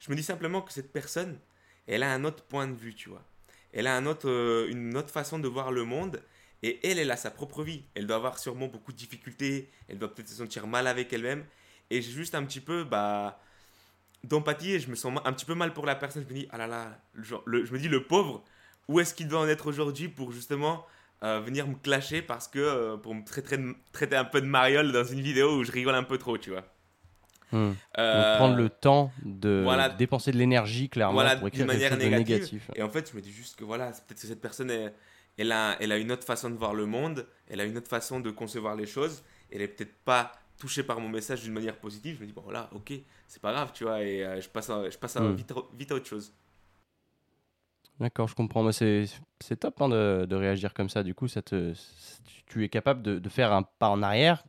[0.00, 1.38] je me dis simplement que cette personne,
[1.86, 3.24] elle a un autre point de vue, tu vois.
[3.72, 6.22] Elle a un autre, euh, une autre façon de voir le monde
[6.62, 7.84] et elle, elle a sa propre vie.
[7.94, 11.44] Elle doit avoir sûrement beaucoup de difficultés, elle doit peut-être se sentir mal avec elle-même.
[11.90, 13.40] Et j'ai juste un petit peu bah,
[14.24, 16.24] d'empathie et je me sens un petit peu mal pour la personne.
[16.28, 18.42] Je me dis, ah là là, le genre- le- je me dis, le pauvre,
[18.88, 20.84] où est-ce qu'il doit en être aujourd'hui pour justement
[21.22, 23.56] euh, venir me clasher parce que euh, pour me traiter,
[23.92, 26.50] traiter un peu de mariole dans une vidéo où je rigole un peu trop, tu
[26.50, 26.64] vois.
[27.52, 29.88] Euh, prendre le temps de voilà.
[29.88, 32.26] dépenser de l'énergie, clairement, Voilà, pour écrire manière de négative.
[32.34, 32.70] négatif.
[32.74, 34.92] Et en fait, je me dis juste que voilà, peut-être que cette personne, elle,
[35.38, 37.88] elle a, elle a une autre façon de voir le monde, elle a une autre
[37.88, 39.22] façon de concevoir les choses,
[39.52, 42.16] elle est peut-être pas touchée par mon message d'une manière positive.
[42.16, 42.92] Je me dis, bon voilà, ok,
[43.28, 45.34] c'est pas grave, tu vois, et euh, je passe, à, je passe à Mm.
[45.34, 46.32] vite, vite à autre chose.
[48.00, 48.70] D'accord, je comprends.
[48.72, 49.04] C'est
[49.40, 51.02] c'est top hein, de, de réagir comme ça.
[51.02, 51.72] Du coup, ça te,
[52.46, 54.44] tu- es capable de, de faire un pas en arrière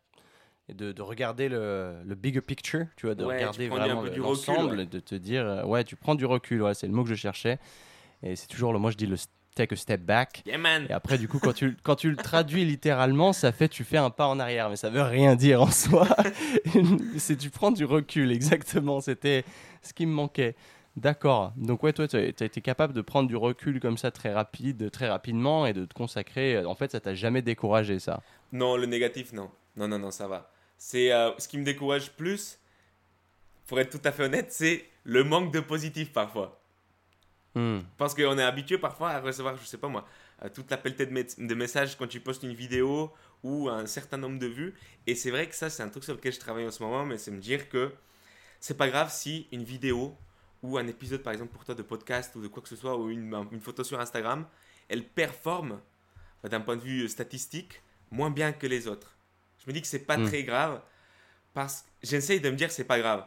[0.69, 4.77] et de, de regarder le, le bigger picture, tu vois, de Ouais, regarder vraiment l'ensemble,
[4.77, 4.87] ouais.
[4.87, 7.15] de te dire, euh, ouais, tu prends du recul, ouais, c'est le mot que je
[7.15, 7.59] cherchais.
[8.23, 9.17] Et c'est toujours le, moi je dis le
[9.55, 10.43] take a step back.
[10.45, 13.69] Yeah man Et après, du coup, quand tu, quand tu le traduis littéralement, ça fait
[13.69, 16.07] tu fais un pas en arrière, mais ça veut rien dire en soi.
[17.17, 19.01] c'est tu prends du recul, exactement.
[19.01, 19.43] C'était
[19.81, 20.55] ce qui me manquait.
[20.95, 21.51] D'accord.
[21.57, 24.91] Donc ouais, toi, tu as, été capable de prendre du recul comme ça très rapide,
[24.91, 26.63] très rapidement, et de te consacrer.
[26.65, 28.21] En fait, ça t'a jamais découragé, ça?
[28.51, 29.49] Non, le négatif, non.
[29.75, 30.51] Non, non, non, ça va.
[30.77, 32.59] C'est euh, ce qui me décourage plus,
[33.67, 36.61] pour être tout à fait honnête, c'est le manque de positif parfois.
[37.55, 37.79] Hmm.
[37.97, 40.05] Parce qu'on est habitué parfois à recevoir, je sais pas moi,
[40.43, 44.39] euh, toute la pelletée de, messages quand tu postes une vidéo ou un certain nombre
[44.39, 44.73] de vues.
[45.07, 47.05] Et c'est vrai que ça, c'est un truc sur lequel je travaille en ce moment,
[47.05, 47.93] mais c'est me dire que
[48.59, 50.15] c'est pas grave si une vidéo
[50.63, 52.97] ou un épisode, par exemple, pour toi de podcast ou de quoi que ce soit,
[52.97, 54.45] ou une, une photo sur Instagram,
[54.89, 55.79] elle performe
[56.43, 57.81] euh, d'un point de vue statistique
[58.11, 59.15] moins bien que les autres.
[59.59, 60.27] Je me dis que c'est pas Mm.
[60.27, 60.81] très grave
[61.53, 63.25] parce que j'essaye de me dire que c'est pas grave.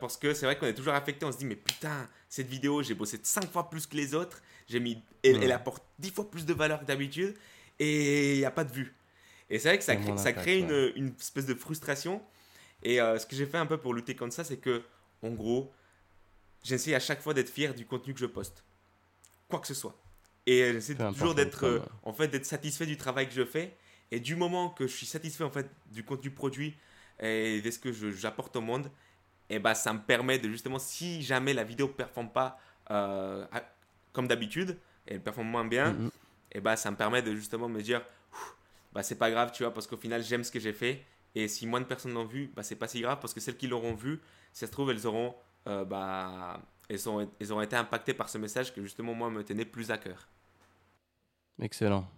[0.00, 2.82] Parce que c'est vrai qu'on est toujours affecté, on se dit mais putain, cette vidéo,
[2.82, 6.30] j'ai bossé 5 fois plus que les autres, j'ai mis, elle, elle apporte 10 fois
[6.30, 7.34] plus de valeur que d'habitude
[7.78, 8.94] et il n'y a pas de vue.
[9.50, 12.22] Et c'est vrai que ça, crée, ça une, une espèce de frustration.
[12.82, 14.82] Et euh, ce que j'ai fait un peu pour lutter contre ça, c'est que,
[15.22, 15.72] en gros,
[16.62, 18.62] j'essaie à chaque fois d'être fier du contenu que je poste.
[19.48, 19.96] Quoi que ce soit.
[20.46, 23.76] Et euh, j'essaie toujours d'être euh, en fait, d'être satisfait du travail que je fais.
[24.10, 26.74] Et du moment que je suis satisfait en fait du contenu produit
[27.20, 28.90] et de ce que j'apporte au monde,
[29.50, 32.58] et bah ça me permet de justement, si jamais la vidéo ne performe pas
[32.90, 33.46] euh,
[34.12, 36.10] comme d'habitude, et elle performe moins bien, Mhm.
[36.52, 38.02] et bah ça me permet de justement me dire,
[38.92, 41.04] bah, c'est pas grave, tu vois, parce qu'au final, j'aime ce que j'ai fait.
[41.34, 43.56] Et si moins de personnes l'ont vu, bah, c'est pas si grave, parce que celles
[43.56, 44.20] qui l'auront vu,
[44.52, 45.34] si ça se trouve, elles auront,
[45.66, 49.44] euh, bah, elles, ont, elles auront été impactées par ce message que justement, moi, me
[49.44, 50.26] tenait plus à cœur.
[51.60, 52.08] Excellent.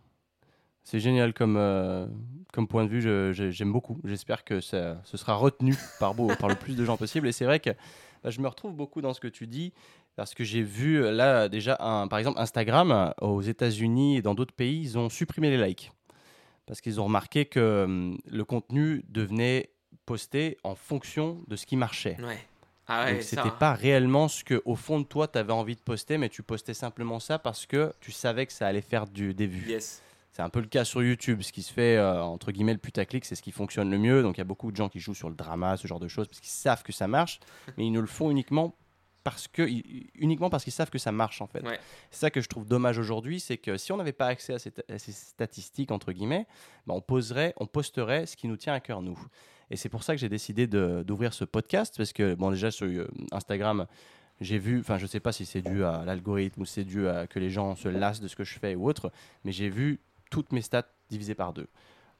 [0.90, 2.04] C'est génial comme, euh,
[2.52, 4.00] comme point de vue, j'aime beaucoup.
[4.02, 7.28] J'espère que ça, ce sera retenu par, beau, par le plus de gens possible.
[7.28, 7.70] Et c'est vrai que
[8.24, 9.72] bah, je me retrouve beaucoup dans ce que tu dis,
[10.16, 14.52] parce que j'ai vu là déjà, un, par exemple, Instagram aux États-Unis et dans d'autres
[14.52, 15.92] pays, ils ont supprimé les likes.
[16.66, 19.70] Parce qu'ils ont remarqué que hum, le contenu devenait
[20.06, 22.16] posté en fonction de ce qui marchait.
[22.20, 22.38] Ouais.
[22.88, 25.76] Ah ouais, Donc c'était pas réellement ce que au fond de toi tu avais envie
[25.76, 29.06] de poster, mais tu postais simplement ça parce que tu savais que ça allait faire
[29.06, 29.70] du, des vues.
[29.70, 30.02] Yes.
[30.40, 31.42] C'est un peu le cas sur YouTube.
[31.42, 34.22] Ce qui se fait, euh, entre guillemets, le putaclic, c'est ce qui fonctionne le mieux.
[34.22, 36.08] Donc il y a beaucoup de gens qui jouent sur le drama, ce genre de
[36.08, 37.40] choses, parce qu'ils savent que ça marche,
[37.76, 38.74] mais ils ne le font uniquement
[39.22, 39.68] parce que
[40.14, 41.62] uniquement parce qu'ils savent que ça marche en fait.
[41.62, 41.78] Ouais.
[42.10, 44.58] C'est ça que je trouve dommage aujourd'hui, c'est que si on n'avait pas accès à
[44.58, 46.46] ces, à ces statistiques entre guillemets,
[46.86, 49.18] ben on poserait, on posterait ce qui nous tient à cœur nous.
[49.70, 52.86] Et c'est pour ça que j'ai décidé d'ouvrir ce podcast parce que bon déjà sur
[52.86, 53.86] euh, Instagram,
[54.40, 57.26] j'ai vu, enfin je sais pas si c'est dû à l'algorithme ou c'est dû à
[57.26, 59.12] que les gens se lassent de ce que je fais ou autre,
[59.44, 60.00] mais j'ai vu
[60.30, 61.68] toutes mes stats divisées par deux.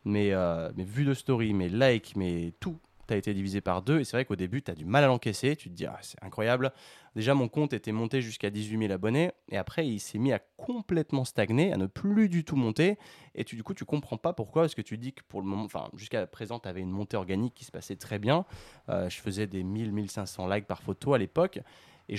[0.05, 2.79] Mes, euh, mes vues de story, mes likes, mes tout
[3.13, 4.01] a été divisé par deux.
[4.01, 5.57] Et c'est vrai qu'au début, tu as du mal à l'encaisser.
[5.57, 6.73] Tu te dis, ah, c'est incroyable.
[7.17, 9.33] Déjà, mon compte était monté jusqu'à 18 000 abonnés.
[9.51, 12.99] Et après, il s'est mis à complètement stagner, à ne plus du tout monter.
[13.35, 14.63] Et tu, du coup, tu comprends pas pourquoi.
[14.63, 17.17] Parce que tu dis que pour le moment, enfin, jusqu'à présent, tu avais une montée
[17.17, 18.45] organique qui se passait très bien.
[18.89, 21.61] Euh, je faisais des 1000, 1500 likes par photo à l'époque.
[22.09, 22.17] Et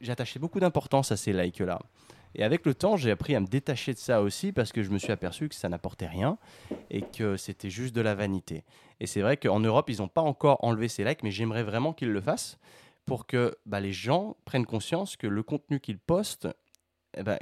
[0.00, 1.78] j'attachais beaucoup d'importance à ces likes-là.
[2.38, 4.90] Et avec le temps, j'ai appris à me détacher de ça aussi parce que je
[4.90, 6.38] me suis aperçu que ça n'apportait rien
[6.88, 8.64] et que c'était juste de la vanité.
[9.00, 11.92] Et c'est vrai qu'en Europe, ils n'ont pas encore enlevé ces likes, mais j'aimerais vraiment
[11.92, 12.58] qu'ils le fassent
[13.06, 16.46] pour que bah, les gens prennent conscience que le contenu qu'ils postent,
[17.16, 17.38] eh ben,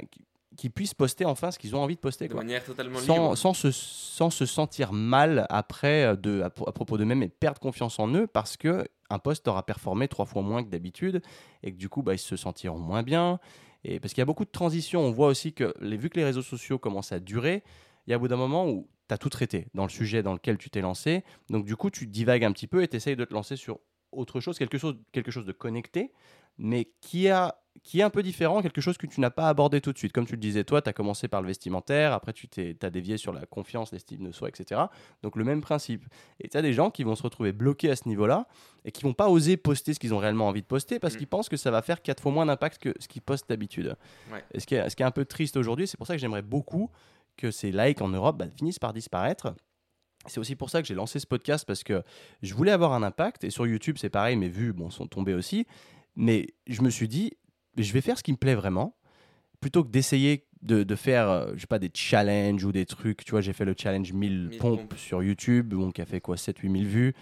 [0.55, 2.27] qu'ils puissent poster enfin ce qu'ils ont envie de poster.
[2.27, 2.41] De quoi.
[2.41, 3.37] manière totalement Sans, libre.
[3.37, 7.29] sans se, sans se sentir mal après euh, de, à, pro- à propos d'eux-mêmes et
[7.29, 11.21] perdre confiance en eux parce que un poste aura performé trois fois moins que d'habitude
[11.61, 13.39] et que du coup bah, ils se sentiront moins bien.
[13.87, 16.17] Et parce qu'il y a beaucoup de transitions, on voit aussi que les, vu que
[16.17, 17.63] les réseaux sociaux commencent à durer,
[18.05, 20.21] il y a au bout d'un moment où tu as tout traité dans le sujet
[20.21, 21.23] dans lequel tu t'es lancé.
[21.49, 23.79] Donc du coup tu divagues un petit peu et tu essayes de te lancer sur
[24.11, 26.11] autre chose, quelque chose, quelque chose de connecté,
[26.57, 29.81] mais qui, a, qui est un peu différent, quelque chose que tu n'as pas abordé
[29.81, 30.13] tout de suite.
[30.13, 32.89] Comme tu le disais, toi, tu as commencé par le vestimentaire, après tu t'es, as
[32.89, 34.81] dévié sur la confiance, l'estime de soi, etc.
[35.23, 36.05] Donc le même principe.
[36.39, 38.47] Et tu as des gens qui vont se retrouver bloqués à ce niveau-là
[38.85, 41.17] et qui vont pas oser poster ce qu'ils ont réellement envie de poster parce Mm.
[41.17, 43.95] qu'ils pensent que ça va faire quatre fois moins d'impact que ce qu'ils postent d'habitude.
[44.31, 44.43] Ouais.
[44.53, 46.19] Et ce qui, est, ce qui est un peu triste aujourd'hui, c'est pour ça que
[46.19, 46.89] j'aimerais beaucoup
[47.37, 49.53] que ces likes en Europe bah, finissent par disparaître.
[50.25, 52.03] C'est aussi pour ça que j'ai lancé ce podcast parce que
[52.41, 55.33] je voulais avoir un impact et sur YouTube c'est pareil, mes vues bon, sont tombées
[55.33, 55.65] aussi.
[56.15, 57.33] Mais je me suis dit,
[57.83, 58.95] je vais faire ce qui me plaît vraiment
[59.59, 63.23] plutôt que d'essayer de, de faire, euh, je sais pas, des challenges ou des trucs.
[63.25, 64.97] Tu vois, j'ai fait le challenge 1000 1000 pompes pompes.
[64.97, 67.13] sur YouTube, bon, qui a fait quoi, 7-8 000 vues,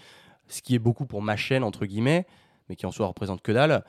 [0.48, 2.26] ce qui est beaucoup pour ma chaîne, entre guillemets,
[2.68, 3.84] mais qui en soi représente que dalle.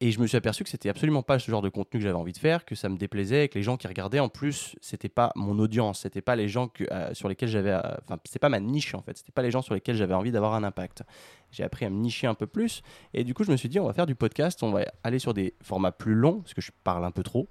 [0.00, 2.16] Et je me suis aperçu que c'était absolument pas ce genre de contenu que j'avais
[2.16, 4.76] envie de faire, que ça me déplaisait, et que les gens qui regardaient, en plus,
[4.80, 8.20] c'était pas mon audience, c'était pas les gens que, euh, sur lesquels j'avais, euh, enfin,
[8.24, 10.54] c'était pas ma niche en fait, c'était pas les gens sur lesquels j'avais envie d'avoir
[10.54, 11.02] un impact.
[11.50, 12.82] J'ai appris à me nicher un peu plus,
[13.12, 15.18] et du coup, je me suis dit, on va faire du podcast, on va aller
[15.18, 17.48] sur des formats plus longs, parce que je parle un peu trop.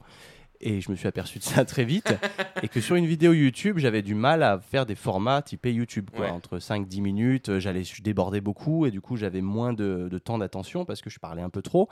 [0.59, 2.15] Et je me suis aperçu de ça très vite.
[2.63, 6.09] et que sur une vidéo YouTube, j'avais du mal à faire des formats typés YouTube.
[6.09, 6.25] Quoi.
[6.25, 6.31] Ouais.
[6.31, 10.17] Entre 5-10 minutes, euh, j'allais, je débordais beaucoup et du coup, j'avais moins de, de
[10.17, 11.89] temps d'attention parce que je parlais un peu trop.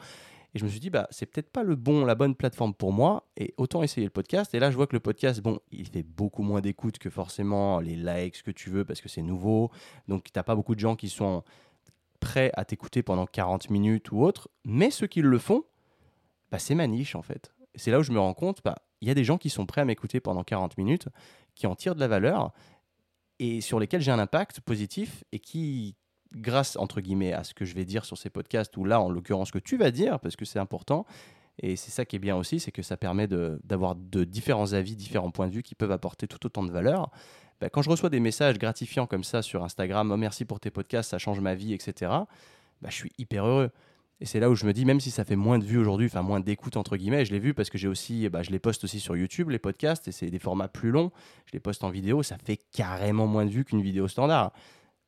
[0.55, 2.93] Et je me suis dit, bah, c'est peut-être pas le bon, la bonne plateforme pour
[2.93, 3.27] moi.
[3.35, 4.55] Et autant essayer le podcast.
[4.55, 7.81] Et là, je vois que le podcast, bon, il fait beaucoup moins d'écoute que forcément
[7.81, 9.69] les likes, que tu veux, parce que c'est nouveau.
[10.07, 11.43] Donc, t'as pas beaucoup de gens qui sont
[12.21, 14.49] prêts à t'écouter pendant 40 minutes ou autre.
[14.63, 15.65] Mais ceux qui le font,
[16.51, 17.53] bah, c'est ma niche en fait.
[17.75, 19.65] C'est là où je me rends compte, bah, il y a des gens qui sont
[19.65, 21.09] prêts à m'écouter pendant 40 minutes,
[21.53, 22.53] qui en tirent de la valeur
[23.39, 25.95] et sur lesquels j'ai un impact positif et qui,
[26.35, 29.09] grâce entre guillemets à ce que je vais dire sur ces podcasts, ou là en
[29.09, 31.05] l'occurrence que tu vas dire, parce que c'est important,
[31.59, 34.95] et c'est ça qui est bien aussi, c'est que ça permet d'avoir de, différents avis,
[34.95, 37.09] différents points de vue qui peuvent apporter tout autant de valeur.
[37.61, 40.71] Bah, quand je reçois des messages gratifiants comme ça sur Instagram, oh, merci pour tes
[40.71, 42.11] podcasts, ça change ma vie, etc.,
[42.81, 43.71] bah, je suis hyper heureux.
[44.21, 46.07] Et c'est là où je me dis, même si ça fait moins de vues aujourd'hui,
[46.07, 48.59] enfin moins d'écoute entre guillemets, je l'ai vu parce que j'ai aussi, bah, je les
[48.59, 51.11] poste aussi sur YouTube, les podcasts, et c'est des formats plus longs.
[51.45, 54.51] Je les poste en vidéo, ça fait carrément moins de vues qu'une vidéo standard.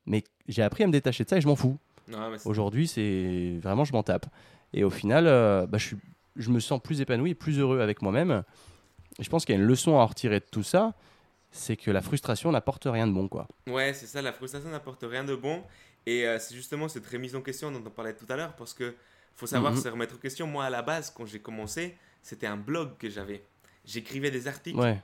[0.08, 1.78] Mais j'ai appris à me détacher de ça et je m'en fous.
[2.10, 4.26] C'est- Aujourd'hui, c'est vraiment, je m'en tape.
[4.72, 5.96] Et au final, euh, bah, je, suis,
[6.36, 8.42] je me sens plus épanoui plus heureux avec moi-même.
[9.20, 10.94] Je pense qu'il y a une leçon à en retirer de tout ça,
[11.50, 13.46] c'est que la frustration n'apporte rien de bon, quoi.
[13.66, 15.62] Ouais, c'est ça, la frustration n'apporte rien de bon.
[16.06, 18.72] Et euh, c'est justement cette remise en question dont on parlait tout à l'heure, parce
[18.72, 18.94] que
[19.34, 19.80] faut savoir Mhm.
[19.80, 20.46] se remettre en question.
[20.46, 23.42] Moi, à la base, quand j'ai commencé, c'était un blog que j'avais.
[23.84, 25.00] J'écrivais des articles Ouais.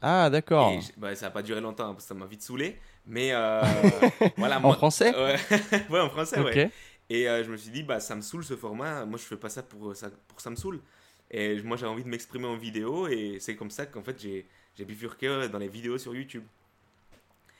[0.00, 0.72] Ah, d'accord.
[0.98, 2.78] Bah, ça n'a pas duré longtemps, hein, parce que ça m'a vite saoulé.
[3.06, 3.62] Mais euh,
[4.36, 5.14] voilà, En moi- français?
[5.14, 5.36] Ouais,
[5.90, 6.70] ouais, en français, ouais.
[7.08, 9.04] Et euh, je me suis dit, bah, ça me saoule ce format.
[9.04, 10.80] Moi, je fais pas ça pour ça, pour ça me saoule.
[11.30, 13.06] Et moi, j'ai envie de m'exprimer en vidéo.
[13.08, 14.46] Et c'est comme ça qu'en fait, j'ai
[14.76, 16.44] j'ai bifurqué dans les vidéos sur YouTube.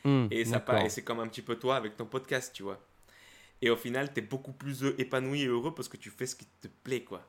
[0.05, 2.79] Hmm, Et, ça et c'est comme un petit peu toi avec ton podcast, tu vois.
[3.63, 6.27] Et au final, tu es beaucoup plus euh, épanoui et heureux parce que tu fais
[6.27, 7.23] ce qui te plaît, quoi.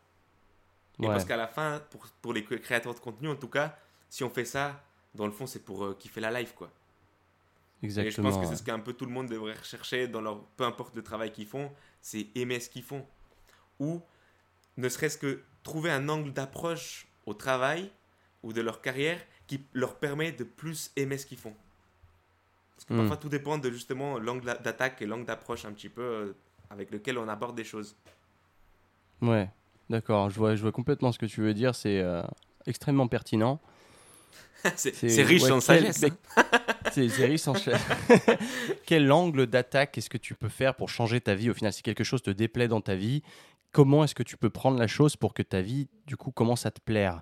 [1.01, 3.77] Et parce qu'à la fin, pour, pour les créateurs de contenu, en tout cas,
[4.09, 4.83] si on fait ça,
[5.15, 6.71] dans le fond, c'est pour euh, kiffer la life, quoi.
[7.83, 8.29] Et je Exactement.
[8.31, 10.43] pense que c'est ce qu'un peu tout le monde devrait rechercher dans leur.
[10.57, 11.71] Peu importe le travail qu'ils font,
[12.01, 13.05] c'est aimer ce qu'ils font.
[13.79, 14.01] Ou
[14.77, 17.91] ne serait-ce que trouver un angle d'approche au travail
[18.43, 21.53] ou de leur carrière qui leur permet de plus aimer ce qu'ils font.
[22.75, 22.97] Parce que Hmm.
[22.97, 26.33] parfois tout dépend de justement l'angle d'a- d'attaque et l'angle d'approche un petit peu euh,
[26.69, 27.95] avec lequel on aborde des choses.
[29.21, 29.49] Ouais,
[29.89, 30.29] d'accord.
[30.29, 31.73] Je vois, je vois complètement ce que tu veux dire.
[31.75, 32.21] C'est euh,
[32.65, 33.59] extrêmement pertinent.
[34.75, 36.03] c'est riche ouais, en sagesse.
[36.03, 36.43] hein.
[36.95, 37.77] Riche en cha-
[38.85, 41.49] Quel angle d'attaque est-ce que tu peux faire pour changer ta vie?
[41.49, 43.21] Au final Si quelque chose te déplaît dans ta vie,
[43.71, 46.65] comment est-ce que tu peux prendre la chose pour que ta vie, du coup, commence
[46.65, 47.21] à te plaire?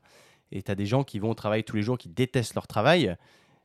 [0.52, 2.68] Et tu as des gens qui vont au travail tous les jours, qui détestent leur
[2.68, 3.16] travail.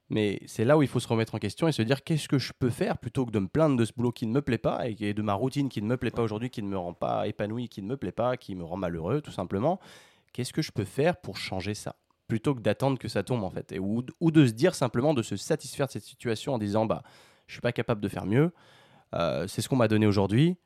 [0.08, 2.38] Mais c'est là où il faut se remettre en question et se dire qu'est-ce que
[2.38, 4.58] je peux faire plutôt que de me plaindre de ce boulot qui ne me plaît
[4.58, 6.94] pas et de ma routine qui ne me plaît pas aujourd'hui, qui ne me rend
[6.94, 9.78] pas épanoui, qui ne me plaît pas, qui me rend malheureux, tout simplement?
[10.32, 11.94] Qu'est-ce que je peux faire pour changer ça?
[12.30, 13.72] Plutôt que d'attendre que ça tombe en fait.
[13.72, 16.86] Et, ou, ou de se dire simplement de se satisfaire de cette situation en disant
[16.86, 17.02] bah
[17.46, 18.50] je suis pas capable de faire mieux
[19.12, 20.56] Euh, c'est ce qu'on m'a donné aujourd'hui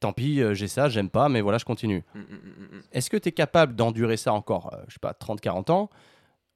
[0.00, 2.02] tant pis euh, j'ai ça j'aime pas mais voilà je continue.
[2.14, 5.14] Mm, mm, mm, est-ce que tu es capable d'endurer ça encore euh, je sais pas
[5.14, 5.88] 30 40 ans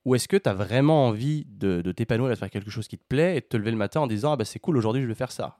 [0.05, 2.89] ou est-ce que tu as vraiment envie de, de t'épanouir et de faire quelque chose
[2.89, 4.77] qui te plaît et de te lever le matin en disant ah bah c'est cool
[4.77, 5.59] aujourd'hui je vais faire ça.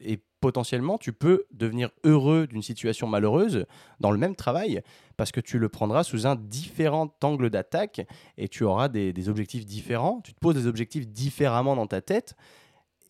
[0.00, 3.66] Et, et potentiellement tu peux devenir heureux d'une situation malheureuse
[3.98, 4.80] dans le même travail
[5.16, 8.06] parce que tu le prendras sous un différent angle d'attaque
[8.38, 12.36] et tu auras des, objectifs différents, tu te poses des objectifs différemment dans ta tête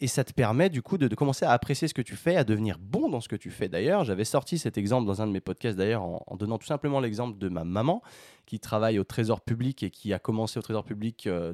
[0.00, 2.44] et ça te permet du coup de, commencer à apprécier ce que tu fais, à
[2.44, 3.68] devenir bon dans ce que tu fais.
[3.68, 7.00] D'ailleurs, j'avais sorti cet exemple dans un de mes podcasts d'ailleurs en, donnant tout simplement
[7.00, 8.00] l'exemple de ma maman
[8.46, 11.52] qui travaille au Trésor public et qui a commencé au Trésor public euh,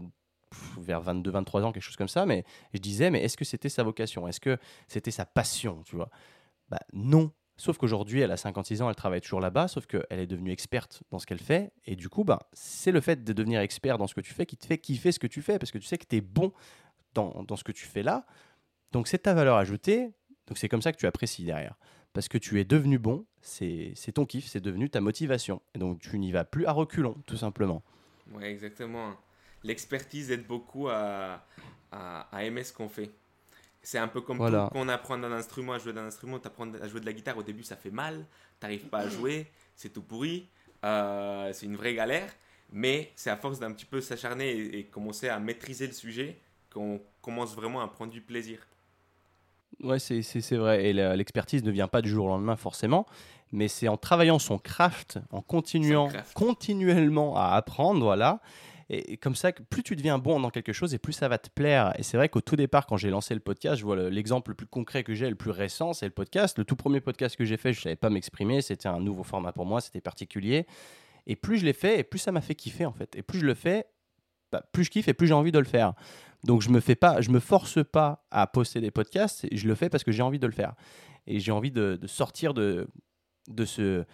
[0.80, 3.82] vers 22-23 ans, quelque chose comme ça, mais je disais, mais est-ce que c'était sa
[3.82, 4.28] vocation?
[4.28, 6.11] Est-ce que c'était sa passion, tu vois?
[6.68, 10.26] Bah non, Sauf qu'aujourd'hui, elle a 56 ans, elle travaille toujours là-bas, sauf qu'elle est
[10.26, 11.72] devenue experte dans ce qu'elle fait.
[11.84, 14.46] Et du coup, bah, c'est le fait de devenir expert dans ce que tu fais
[14.46, 16.20] qui te fait kiffer ce que tu fais, parce que tu sais que tu es
[16.20, 16.53] bon
[17.14, 18.26] dans, dans ce que tu fais là.
[18.90, 20.12] Donc c'est ta valeur ajoutée.
[20.46, 21.76] Donc c'est comme ça que tu apprécies derrière.
[22.14, 25.62] Parce que tu es devenu bon, c'est ton kiff, c'est devenu ta motivation.
[25.74, 27.82] Et donc tu n'y vas plus à reculons, tout simplement.
[28.32, 29.12] Ouais, exactement.
[29.64, 31.44] L'expertise aide beaucoup à,
[31.90, 33.10] à, à aimer ce qu'on fait.
[33.82, 34.68] C'est un peu comme Voilà.
[34.72, 37.12] quand on apprend un instrument, à jouer d'un instrument, tu apprends à jouer de la
[37.12, 38.24] guitare, au début ça fait mal,
[38.60, 40.46] t'arrives pas à jouer, c'est tout pourri,
[40.84, 42.30] euh, c'est une vraie galère,
[42.72, 46.38] mais c'est à force d'un petit peu s'acharner et, et commencer à maîtriser le sujet
[46.72, 48.66] qu'on commence vraiment à prendre du plaisir.
[49.82, 50.84] Ouais, c'est vrai.
[50.86, 53.06] Et l'expertise ne vient pas du jour au lendemain forcément,
[53.50, 56.34] mais c'est en travaillant son craft, en continuant craft.
[56.34, 58.40] continuellement à apprendre, voilà.
[58.95, 61.49] Et, comme ça, plus tu deviens bon dans quelque chose, et plus ça va te
[61.49, 61.93] plaire.
[61.99, 64.51] Et c'est vrai qu'au tout départ, quand j'ai lancé le podcast, je vois le- l'exemple
[64.51, 66.59] le plus concret que j'ai, le plus récent, c'est le podcast.
[66.59, 68.61] Le tout premier podcast que j'ai fait, je ne savais pas m'exprimer.
[68.61, 70.66] C'était un nouveau format pour moi, c'était particulier.
[71.26, 73.16] Et plus je l'ai fait, et plus ça m'a fait kiffer en fait.
[73.16, 73.86] Et plus je le fais,
[74.51, 75.95] bah, plus je kiffe et plus j'ai envie de le faire.
[76.45, 79.74] Donc je me fais pas, je me force pas à poster des podcasts, je le
[79.74, 80.74] fais parce que j'ai envie de le faire.
[81.26, 82.88] Et j'ai envie de, de sortir de,
[83.49, 84.05] de, ce,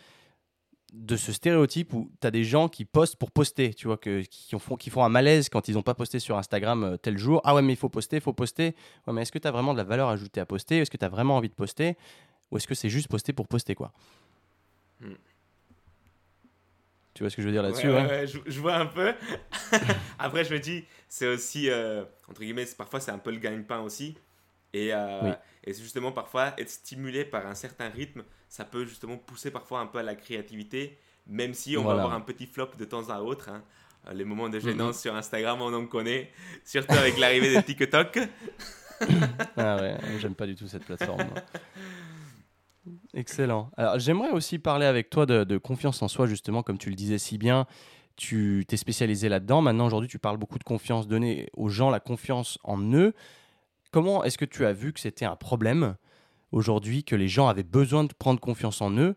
[0.93, 4.23] de ce stéréotype où tu as des gens qui postent pour poster, tu vois, que,
[4.23, 7.19] qui, font, qui font un malaise quand ils n'ont pas posté sur Instagram euh, tel
[7.19, 7.41] jour.
[7.45, 8.75] Ah ouais, mais il faut poster, il faut poster.
[9.07, 10.79] Ouais, mais est-ce que tu as vraiment de la valeur ajoutée à poster?
[10.79, 11.97] Est-ce que tu as vraiment envie de poster?
[12.51, 13.93] Ou est-ce que c'est juste poster pour poster, quoi?
[15.01, 15.15] Hmm.
[17.13, 18.03] Tu vois ce que je veux dire là-dessus Ouais, ouais?
[18.03, 19.13] ouais, ouais, je, je vois un peu.
[20.19, 23.81] Après, je me dis, c'est aussi, euh, entre guillemets, parfois c'est un peu le gagne-pain
[23.81, 24.17] aussi.
[24.75, 25.31] Et, euh, Oui.
[25.65, 29.81] et c'est justement parfois être stimulé par un certain rythme, ça peut justement pousser parfois
[29.81, 31.99] un peu à la créativité, même si on Voilà.
[31.99, 33.49] va avoir un petit flop de temps à autre.
[33.49, 33.63] hein.
[34.09, 34.65] Euh, Les moments de Mhm.
[34.65, 36.31] gênance sur Instagram, on en connaît,
[36.65, 38.19] surtout avec l'arrivée de TikTok.
[39.57, 41.19] Ah ouais, j'aime pas du tout cette plateforme.
[41.25, 41.35] moi.
[43.15, 43.71] Excellent.
[43.77, 46.97] Alors j'aimerais aussi parler avec toi de, de confiance en soi, justement, comme tu le
[46.97, 47.67] disais si bien.
[48.17, 49.63] Tu t'es spécialisé là-dedans.
[49.63, 53.15] Maintenant, aujourd'hui, tu parles beaucoup de confiance, donner aux gens la confiance en eux.
[53.91, 55.97] Comment est-ce que tu as vu que c'était un problème
[56.53, 59.17] aujourd'hui, que les gens avaient besoin de prendre confiance en eux?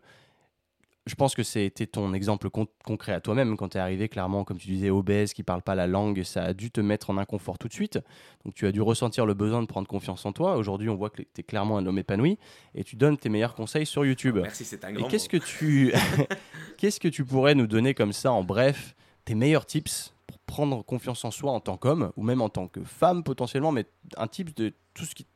[1.04, 4.44] Je pense que c'était ton exemple con- concret à toi-même quand tu es arrivé, clairement,
[4.44, 7.18] comme tu disais, obèse, qui parle pas la langue, ça a dû te mettre en
[7.18, 7.98] inconfort tout de suite.
[8.44, 10.56] Donc tu as dû ressentir le besoin de prendre confiance en toi.
[10.56, 12.38] Aujourd'hui, on voit que tu es clairement un homme épanoui
[12.76, 14.38] et tu donnes tes meilleurs conseils sur YouTube.
[14.40, 15.40] Merci, c'est un Et grand qu'est-ce mot.
[15.40, 15.92] que tu
[16.78, 18.94] qu'est-ce que tu pourrais nous donner comme ça en bref
[19.24, 20.14] tes meilleurs tips
[20.52, 23.86] prendre confiance en soi en tant qu'homme ou même en tant que femme potentiellement, mais
[24.18, 25.26] un type de tout ce qui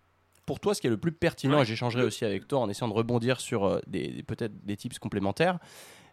[0.44, 1.56] pour toi ce qui est le plus pertinent.
[1.56, 1.62] Ouais.
[1.62, 4.98] Et j'échangerai aussi avec toi en essayant de rebondir sur euh, des, peut-être des tips
[4.98, 5.58] complémentaires.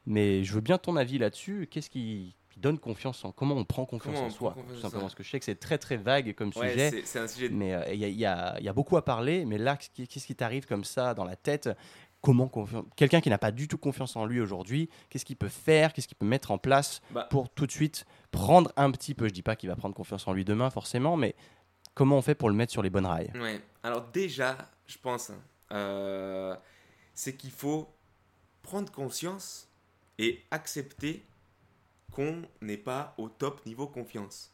[0.06, 1.68] Mais je veux bien ton avis là-dessus.
[1.70, 4.82] Qu'est-ce qui, qui donne confiance en comment on prend confiance en soi confiance tout en
[4.82, 5.02] simplement?
[5.04, 6.90] parce que je sais que c'est très très vague comme Ouais, sujet.
[6.90, 7.50] c'est- c'est un sujet.
[7.50, 9.46] Mais euh, il y, a- il y il y a beaucoup à parler.
[9.46, 11.70] Mais là, qu'est- qu'est-ce qui t'arrive comme ça dans la tête?
[12.24, 12.50] Comment
[12.96, 16.08] quelqu'un qui n'a pas du tout confiance en lui aujourd'hui, qu'est-ce qu'il peut faire Qu'est-ce
[16.08, 19.34] qu'il peut mettre en place Bah, pour tout de suite prendre un petit peu Je
[19.34, 21.36] dis pas qu'il va prendre confiance en lui demain forcément, mais
[21.94, 23.30] comment on fait pour le mettre sur les bonnes rails?
[23.36, 23.62] Ouais.
[23.84, 24.58] Alors déjà,
[24.88, 25.32] je pense,
[25.74, 26.56] euh,
[27.14, 27.94] c'est qu'il faut
[28.62, 29.68] prendre conscience
[30.18, 31.26] et accepter
[32.14, 34.50] qu'on n'est pas au top niveau confiance.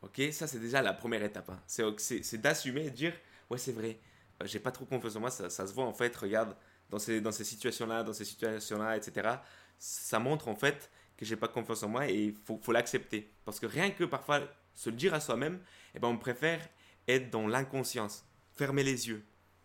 [0.00, 1.50] Ok, ça c'est déjà la première étape.
[1.50, 1.60] hein.
[1.66, 3.12] C'est d'assumer et de dire,
[3.50, 3.98] ouais c'est vrai,
[4.40, 6.56] euh, j'ai pas trop confiance en moi, ça, ça se voit en fait, regarde,
[6.90, 9.36] dans ces, dans ces situations-là, dans ces situations-là, etc.
[9.78, 13.32] Ça montre en fait que j'ai pas confiance en moi et il faut, faut l'accepter.
[13.44, 14.40] Parce que rien que parfois
[14.74, 15.60] se le dire à soi-même,
[15.94, 16.60] eh ben, on préfère
[17.06, 19.24] être dans l'inconscience, fermer les yeux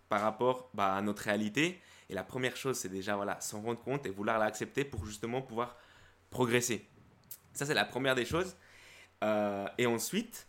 [0.10, 1.80] par rapport bah, à notre réalité.
[2.10, 5.42] Et la première chose, c'est déjà voilà, s'en rendre compte et vouloir l'accepter pour justement
[5.42, 5.78] pouvoir
[6.30, 6.88] progresser.
[7.54, 8.56] Ça, c'est la première des choses.
[9.24, 10.48] Euh, et ensuite,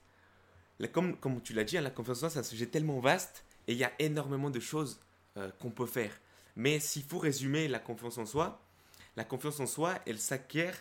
[0.93, 3.45] comme, comme tu l'as dit, hein, la confiance en soi, c'est un sujet tellement vaste
[3.67, 5.01] et il y a énormément de choses
[5.37, 6.13] euh, qu'on peut faire.
[6.57, 8.61] Mais s'il faut résumer la confiance en soi,
[9.17, 10.77] la confiance en soi, elle s'acquiert.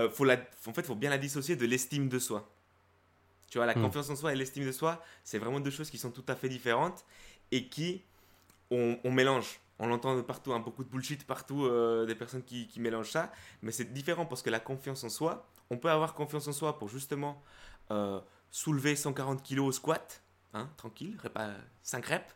[0.00, 0.36] euh, faut la,
[0.66, 2.50] en fait, il faut bien la dissocier de l'estime de soi.
[3.50, 3.82] Tu vois, la Hmm.
[3.82, 6.36] confiance en soi et l'estime de soi, c'est vraiment deux choses qui sont tout à
[6.36, 7.04] fait différentes
[7.50, 8.02] et qui
[8.70, 9.60] on, on mélange.
[9.78, 13.10] On l'entend de partout, hein, beaucoup de bullshit partout, euh, des personnes qui, qui mélangent
[13.12, 13.32] ça.
[13.62, 16.78] Mais c'est différent parce que la confiance en soi, on peut avoir confiance en soi
[16.78, 17.42] pour justement
[17.90, 18.20] euh,
[18.50, 20.22] soulever 140 kilos au squat,
[20.54, 22.34] hein, tranquille, pas 5 reps.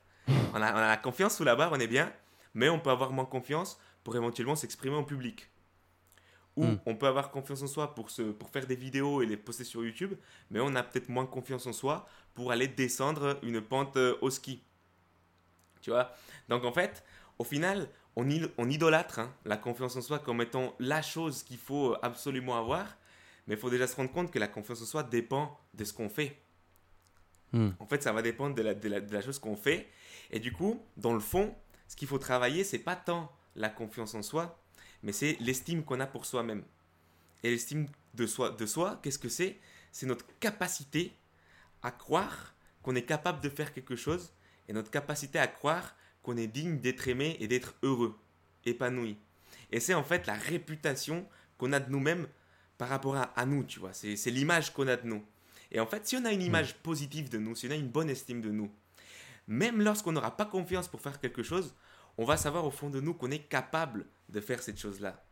[0.53, 2.13] On a, on a la confiance sous la barre, on est bien.
[2.55, 5.49] Mais on peut avoir moins confiance pour éventuellement s'exprimer en public.
[6.57, 6.81] Ou Mm.
[6.85, 9.65] on peut avoir confiance en soi pour, se, pour faire des vidéos et les poster
[9.65, 10.15] sur YouTube,
[10.51, 14.29] mais on a peut-être moins confiance en soi pour aller descendre une pente euh, au
[14.29, 14.63] ski.
[15.81, 16.13] Tu vois?
[16.49, 17.05] Donc en fait,
[17.39, 18.29] au final, on,
[18.69, 22.99] idolâtre hein, la confiance en soi comme étant la chose qu'il faut absolument avoir,
[23.47, 25.93] mais il faut déjà se rendre compte que la confiance en soi dépend de ce
[25.95, 26.39] qu'on fait.
[27.53, 27.71] Hmm.
[27.79, 29.89] En fait, ça va dépendre de la, de la- de la chose qu'on fait.
[30.31, 31.55] Et du coup, dans le fond,
[31.93, 34.59] ce qu'il faut travailler, c'est pas tant la confiance en soi,
[35.03, 36.65] mais c'est l'estime qu'on a pour soi-même.
[37.43, 39.59] Et l'estime de soi, de soi qu'est-ce que c'est?
[39.91, 41.13] C'est notre capacité
[41.83, 44.33] à croire qu'on est capable de faire quelque chose
[44.69, 48.19] et notre capacité à croire qu'on est digne d'être aimé et d'être heureux,
[48.65, 49.19] épanoui.
[49.71, 51.29] Et c'est en fait la réputation
[51.59, 52.27] qu'on a de nous-mêmes
[52.79, 53.93] par rapport à, à nous, tu vois.
[53.93, 55.23] C'est c'est l'image qu'on a de nous.
[55.71, 57.91] Et en fait, si on a une image positive de nous, si on a une
[57.91, 58.73] bonne estime de nous,
[59.53, 61.75] même lorsqu'on n'aura pas confiance pour faire quelque chose,
[62.17, 65.23] on va savoir au fond de nous qu'on est capable de faire cette chose-là.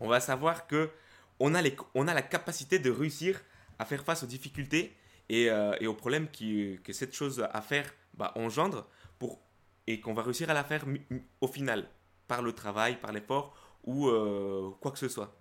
[0.00, 0.90] On va savoir que
[1.38, 3.40] on a, les, on a la capacité de réussir
[3.78, 4.94] à faire face aux difficultés
[5.28, 9.40] et, euh, aux problèmes que cette chose à faire bah, engendre pour,
[9.86, 10.84] et qu'on va réussir à la faire
[11.40, 11.88] au final,
[12.26, 15.36] par le travail, par l'effort ou euh, quoi que ce soit.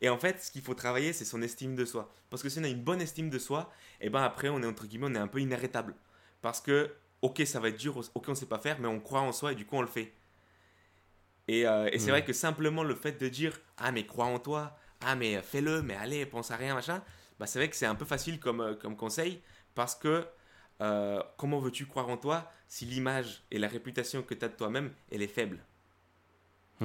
[0.00, 2.10] Et en fait, ce qu'il faut travailler, c'est son estime de soi.
[2.30, 3.70] Parce que si on a une bonne estime de soi,
[4.00, 5.94] et ben après, on est entre guillemets, on est un peu inarrêtable.
[6.40, 6.90] Parce que,
[7.22, 9.52] ok, ça va être dur, ok, on sait pas faire, mais on croit en soi
[9.52, 10.12] et du coup, on le fait.
[11.48, 12.14] Et, euh, et c'est Mm.
[12.14, 15.82] vrai que simplement le fait de dire, ah, mais crois en toi, ah, mais fais-le,
[15.82, 17.02] mais allez, pense à rien, machin,
[17.38, 19.42] bah, c'est vrai que c'est un peu facile comme, euh, comme conseil.
[19.74, 20.26] Parce que,
[20.80, 24.54] euh, comment veux-tu croire en toi si l'image et la réputation que tu as de
[24.56, 25.64] toi-même, elle est faible?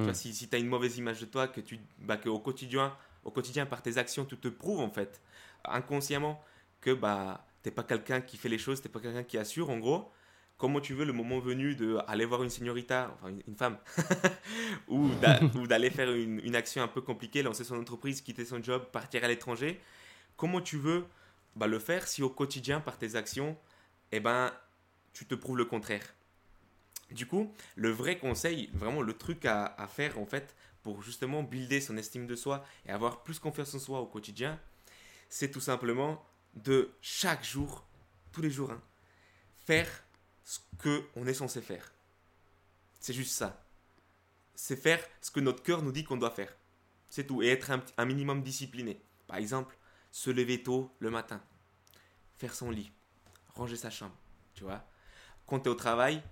[0.00, 0.14] Tu vois, Hmm.
[0.14, 2.94] si si tu as une mauvaise image de toi, que tu, bah, que au quotidien,
[3.24, 5.20] au quotidien, par tes actions, tu te prouves en fait,
[5.64, 6.42] inconsciemment,
[6.80, 9.78] que bah, t'es pas quelqu'un qui fait les choses, t'es pas quelqu'un qui assure, en
[9.78, 10.10] gros.
[10.58, 13.78] Comment tu veux le moment venu de aller voir une señorita, enfin une, femme,
[14.88, 18.44] ou d'a- ou d'aller faire une, une action un peu compliquée, lancer son entreprise, quitter
[18.46, 19.80] son job, partir à l'étranger?
[20.36, 21.04] Comment tu veux
[21.56, 23.56] bah, le faire si au quotidien, par tes actions,
[24.12, 24.52] eh ben,
[25.12, 26.14] tu te prouves le contraire?
[27.10, 31.42] Du coup, le vrai conseil, vraiment le truc à, à faire en fait pour justement
[31.42, 34.58] builder son estime de soi et avoir plus confiance en soi au quotidien,
[35.28, 37.86] c'est tout simplement de chaque jour,
[38.32, 38.82] tous les jours, hein,
[39.66, 39.88] faire
[40.46, 41.92] ce que on est censé faire.
[43.00, 43.62] C'est juste ça.
[44.54, 46.56] C'est faire ce que notre cœur nous dit qu'on doit faire.
[47.10, 47.42] C'est tout.
[47.42, 49.02] Et être un, un minimum discipliné.
[49.26, 49.76] Par exemple,
[50.10, 51.42] se lever tôt le matin,
[52.36, 52.90] faire son lit,
[53.54, 54.16] ranger sa chambre,
[54.54, 54.82] tu vois?
[55.46, 56.22] Quand tu es au travail,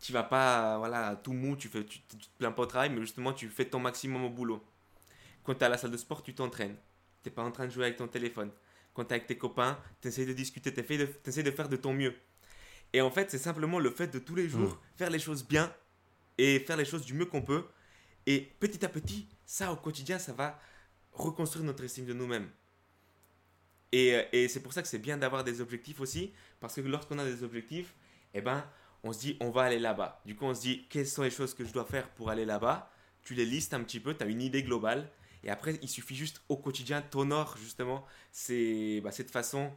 [0.00, 2.90] tu vas pas voilà tout mou tu fais tu, tu te plains pas au travail
[2.90, 4.64] mais justement tu fais ton maximum au boulot
[5.44, 6.76] quand tu es à la salle de sport tu t'entraînes
[7.22, 8.50] t'es pas en train de jouer avec ton téléphone
[8.94, 11.76] quand tu es avec tes copains tu essaies de discuter tu essaies de faire de
[11.76, 12.14] ton mieux
[12.92, 15.72] et en fait c'est simplement le fait de tous les jours faire les choses bien
[16.38, 17.64] et faire les choses du mieux qu'on peut
[18.26, 20.58] et petit à petit ça au quotidien ça va
[21.12, 22.48] reconstruire notre estime de nous-mêmes
[23.92, 26.80] Et, euh, et c'est pour ça que c'est bien d'avoir des objectifs aussi, parce que
[26.80, 27.94] lorsqu'on a des objectifs,
[28.34, 28.64] eh ben,
[29.02, 30.20] on se dit, on va aller là-bas.
[30.26, 32.44] Du coup, on se dit, quelles sont les choses que je dois faire pour aller
[32.44, 32.90] là-bas?
[33.22, 35.10] Tu les listes un petit peu, tu as une idée globale.
[35.42, 39.72] Et après, il suffit juste au quotidien, t'honores justement c'est bah, cette façon,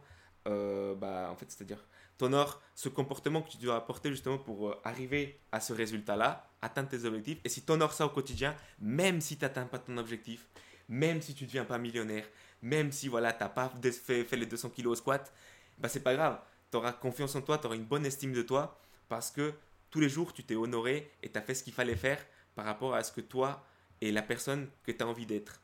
[0.46, 1.84] euh, bah, en fait, c'est-à-dire,
[2.18, 6.88] t'honores ce comportement que tu dois apporter justement pour euh, arriver à ce résultat-là, atteindre
[6.88, 7.38] tes objectifs.
[7.44, 10.48] Et si tu honores ça au quotidien, même si tu n'atteins pas ton objectif,
[10.88, 12.26] même si tu ne deviens pas millionnaire,
[12.62, 15.32] même si voilà, tu n'as pas fait, fait, les 200 kilos au squat,
[15.78, 16.40] bah, c'est pas grave.
[16.70, 19.52] Tu auras confiance en toi, tu auras une bonne estime de toi parce que
[19.90, 22.18] tous les jours, tu t'es honoré et tu as fait ce qu'il fallait faire
[22.54, 23.64] par rapport à ce que toi
[24.00, 25.60] et la personne que tu as envie d'être.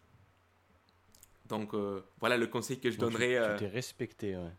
[1.48, 3.34] Donc euh, voilà le conseil que je donnerais.
[3.34, 4.52] Tu euh, t'es respecté, ouais.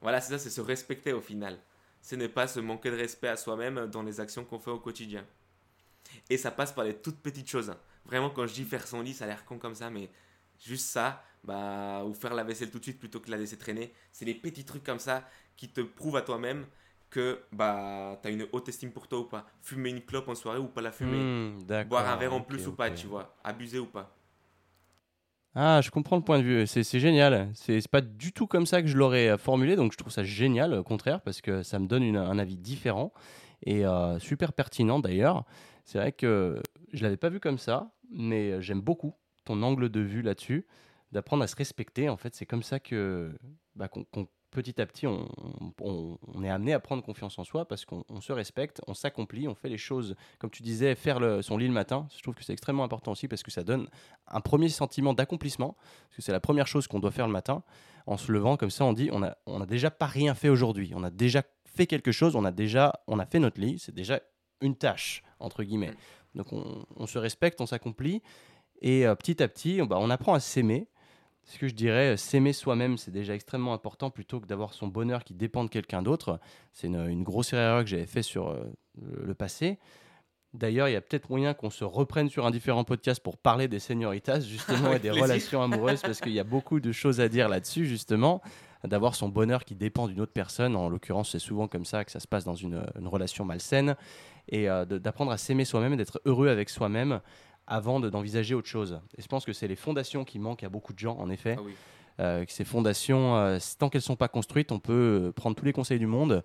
[0.00, 1.58] Voilà, c'est ça, c'est se respecter au final.
[2.02, 4.78] Ce n'est pas se manquer de respect à soi-même dans les actions qu'on fait au
[4.78, 5.24] quotidien.
[6.28, 7.72] Et ça passe par les toutes petites choses.
[8.06, 10.10] Vraiment, quand je dis faire son lit, ça a l'air con comme ça, mais
[10.58, 13.92] juste ça, bah, ou faire la vaisselle tout de suite plutôt que la laisser traîner,
[14.12, 16.66] c'est les petits trucs comme ça qui te prouvent à toi-même
[17.10, 19.46] que bah, tu as une haute estime pour toi ou pas.
[19.62, 21.18] Fumer une clope en soirée ou pas la fumer.
[21.18, 23.36] Hmm, Boire un verre en plus ou pas, tu vois.
[23.44, 24.16] Abuser ou pas.
[25.54, 26.66] Ah, je comprends le point de vue.
[26.66, 27.50] C'est génial.
[27.54, 30.22] C'est pas du tout comme ça que je l'aurais euh, formulé, donc je trouve ça
[30.22, 33.12] génial, au contraire, parce que ça me donne un avis différent
[33.64, 35.44] et euh, super pertinent d'ailleurs.
[35.84, 39.88] C'est vrai que je l'avais pas vu comme ça, mais euh, j'aime beaucoup ton angle
[39.88, 40.66] de vue là-dessus,
[41.10, 42.08] d'apprendre à se respecter.
[42.08, 43.32] En fait, c'est comme ça que
[43.74, 44.04] bah, qu'on
[44.50, 45.28] petit à petit, on,
[46.42, 49.68] est amené à prendre confiance en soi parce qu'on se respecte, on s'accomplit, on fait
[49.68, 52.08] les choses, comme tu disais, faire son lit le matin.
[52.16, 53.88] Je trouve que c'est extrêmement important aussi parce que ça donne
[54.26, 55.76] un premier sentiment d'accomplissement,
[56.08, 57.62] parce que c'est la première chose qu'on doit faire le matin.
[58.06, 60.48] En se levant, comme ça, on dit on a, on a déjà pas rien fait
[60.48, 63.78] aujourd'hui, on a déjà fait quelque chose, on a déjà on a fait notre lit,
[63.78, 64.20] c'est déjà
[64.60, 65.94] une tâche, entre guillemets.
[66.34, 68.22] Donc on, se respecte, on s'accomplit,
[68.82, 70.88] et euh, petit à petit, bah, on apprend à s'aimer
[71.44, 74.88] ce que je dirais, euh, s'aimer soi-même, c'est déjà extrêmement important plutôt que d'avoir son
[74.88, 76.38] bonheur qui dépend de quelqu'un d'autre.
[76.72, 78.64] C'est une, grosse erreur que j'avais fait sur euh,
[79.00, 79.78] le, passé.
[80.52, 83.68] D'ailleurs, il y a peut-être moyen qu'on se reprenne sur un différent podcast pour parler
[83.68, 87.28] des senioritas, justement, et des relations amoureuses, parce qu'il y a beaucoup de choses à
[87.28, 88.40] dire là-dessus, justement.
[88.82, 90.74] D'avoir son bonheur qui dépend d'une autre personne.
[90.74, 93.94] En l'occurrence, c'est souvent comme ça que ça se passe dans une, relation malsaine.
[94.48, 97.20] Et euh, d'apprendre à s'aimer soi-même et d'être heureux avec soi-même
[97.70, 99.00] avant d'envisager autre chose.
[99.16, 101.56] Et je pense que c'est les fondations qui manquent à beaucoup de gens, en effet.
[101.58, 101.62] Ah
[102.18, 105.64] euh, ces fondations, euh, tant qu'elles ne sont pas construites, on peut euh, prendre tous
[105.64, 106.42] les conseils du monde,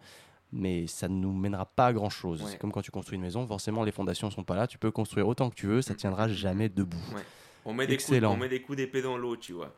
[0.54, 2.46] mais ça ne nous mènera pas à grand chose.
[2.48, 4.78] C'est comme quand tu construis une maison, forcément les fondations ne sont pas là, tu
[4.78, 7.02] peux construire autant que tu veux, ça ne tiendra jamais debout.
[7.66, 9.74] On, met des coups, on met des coups d'épée dans l'eau, tu vois.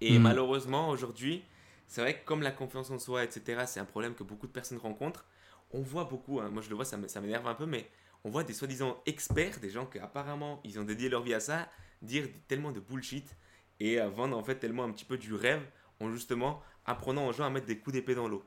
[0.00, 0.22] Et hmm.
[0.22, 1.42] malheureusement, aujourd'hui,
[1.88, 4.52] c'est vrai que comme la confiance en soi, etc., c'est un problème que beaucoup de
[4.52, 5.24] personnes rencontrent,
[5.72, 6.50] on voit beaucoup, hein.
[6.52, 7.88] moi je le vois, ça m'énerve un peu, mais
[8.24, 11.40] on voit des soi-disant experts, des gens qui apparemment ils ont dédié leur vie à
[11.40, 11.68] ça,
[12.02, 13.36] dire tellement de bullshit
[13.80, 15.62] et vendre en fait tellement un petit peu du rêve
[16.00, 18.44] en justement apprenant aux gens à mettre des coups d'épée dans l'eau.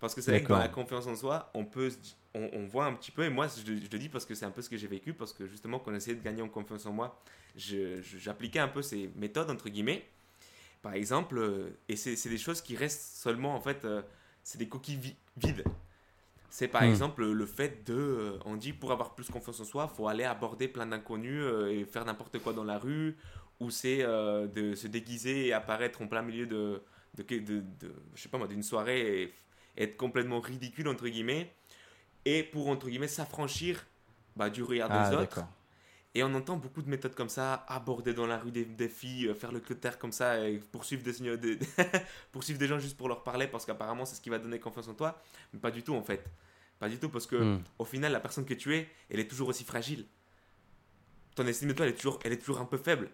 [0.00, 1.90] Parce que c'est vrai que dans la confiance en soi, on peut
[2.34, 4.62] on, voit un petit peu, et moi je, le dis parce que c'est un peu
[4.62, 7.20] ce que j'ai vécu, parce que justement quand essayait de gagner en confiance en moi,
[7.56, 10.06] j'appliquais un peu ces méthodes entre guillemets.
[10.82, 14.02] Par exemple, euh, et c'est des choses qui restent seulement en fait, euh,
[14.44, 15.64] c'est des coquilles vides.
[16.50, 16.90] C'est par hmm.
[16.90, 20.24] exemple le fait de, euh, on dit pour avoir plus confiance en soi, faut aller
[20.24, 23.16] aborder plein d'inconnus euh, et faire n'importe quoi dans la rue,
[23.60, 26.82] ou c'est euh, de se déguiser et apparaître en plein milieu de,
[27.16, 27.62] de, de,
[28.14, 29.34] je sais pas moi, d'une soirée et
[29.76, 31.52] être complètement ridicule entre guillemets,
[32.24, 33.86] et pour entre guillemets s'affranchir
[34.34, 35.40] bah, du regard des ah, autres.
[36.18, 39.32] Et on entend beaucoup de méthodes comme ça, aborder dans la rue des, des filles,
[39.36, 41.58] faire le clotaire comme ça, et poursuivre des, des,
[42.32, 44.88] poursuivre des gens juste pour leur parler, parce qu'apparemment c'est ce qui va donner confiance
[44.88, 45.22] en toi.
[45.52, 46.28] Mais pas du tout en fait.
[46.80, 47.62] Pas du tout, parce que hmm.
[47.78, 50.06] au final, la personne que tu es, elle est toujours aussi fragile.
[51.36, 53.10] Ton estime de toi, elle est toujours, elle est toujours un peu faible.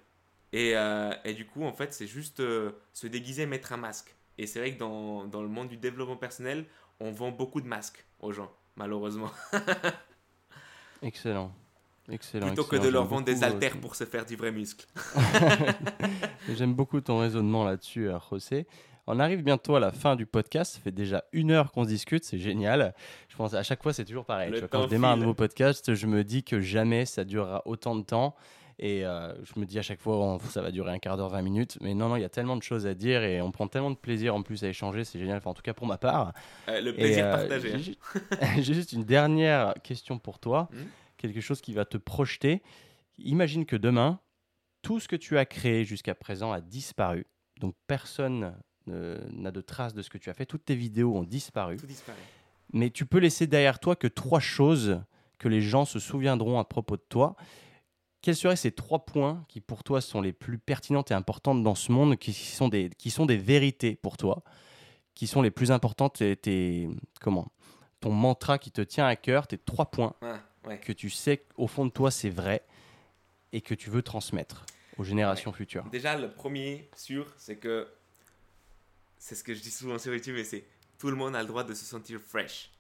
[0.55, 4.14] Et, euh, et du coup, en fait, c'est juste euh, se déguiser, mettre un masque.
[4.38, 6.64] Et c'est vrai que dans, dans le monde du développement personnel,
[7.00, 9.30] on vend beaucoup de masques aux gens, malheureusement.
[11.02, 11.55] excellent.
[12.11, 14.86] Excellent, Plutôt que de leur vendre des haltères pour se faire du vrai muscle.
[16.55, 18.66] J'aime beaucoup ton raisonnement là-dessus, euh, José.
[19.07, 20.74] On arrive bientôt à la fin du podcast.
[20.74, 22.24] Ça fait déjà une heure qu'on se discute.
[22.24, 22.94] C'est génial.
[23.28, 24.52] Je pense à chaque fois, c'est toujours pareil.
[24.70, 28.02] quand je démarre un nouveau podcast, je me dis que jamais ça durera autant de
[28.02, 28.34] temps.
[28.78, 31.42] Et euh, je me dis à chaque fois, ça va durer un quart d'heure, 20
[31.42, 31.78] minutes.
[31.80, 33.90] Mais non, non, il y a tellement de choses à dire et on prend tellement
[33.90, 35.05] de plaisir en plus à échanger.
[35.05, 36.32] C'est génial, en tout cas pour ma part.
[36.68, 37.96] Euh, le plaisir euh, partagé.
[38.57, 40.68] J'ai juste une dernière question pour toi.
[40.72, 40.82] Hmm
[41.33, 42.62] quelque chose qui va te projeter.
[43.18, 44.20] Imagine que demain,
[44.83, 47.27] tout ce que tu as créé jusqu'à présent a disparu.
[47.61, 48.55] Donc personne
[48.87, 50.47] n'a de traces de ce que tu as fait.
[50.47, 51.77] Toutes tes vidéos ont disparu.
[51.77, 51.87] Tout.
[52.72, 55.01] Mais tu peux laisser derrière toi que trois choses
[55.39, 57.37] que les gens se souviendront à propos de toi.
[58.20, 61.75] quels seraient ces trois points qui pour toi sont les plus pertinentes et importantes dans
[61.75, 64.43] ce monde, qui sont des, qui sont des vérités pour toi,
[65.14, 66.89] qui sont les plus importantes, tes, tes-
[67.20, 67.49] comment
[68.01, 70.14] ton mantra qui te tient à cœur, tes trois points?
[70.22, 70.78] Ouais, ouais.
[70.78, 72.62] que tu sais qu'au fond de toi c'est vrai
[73.52, 75.84] et que tu veux transmettre aux générations futures.
[75.90, 77.88] Déjà, le premier sûr, c'est que
[79.18, 80.64] c'est ce que je dis souvent sur YouTube, et c'est
[80.98, 82.70] tout le monde a le droit de se sentir fresh.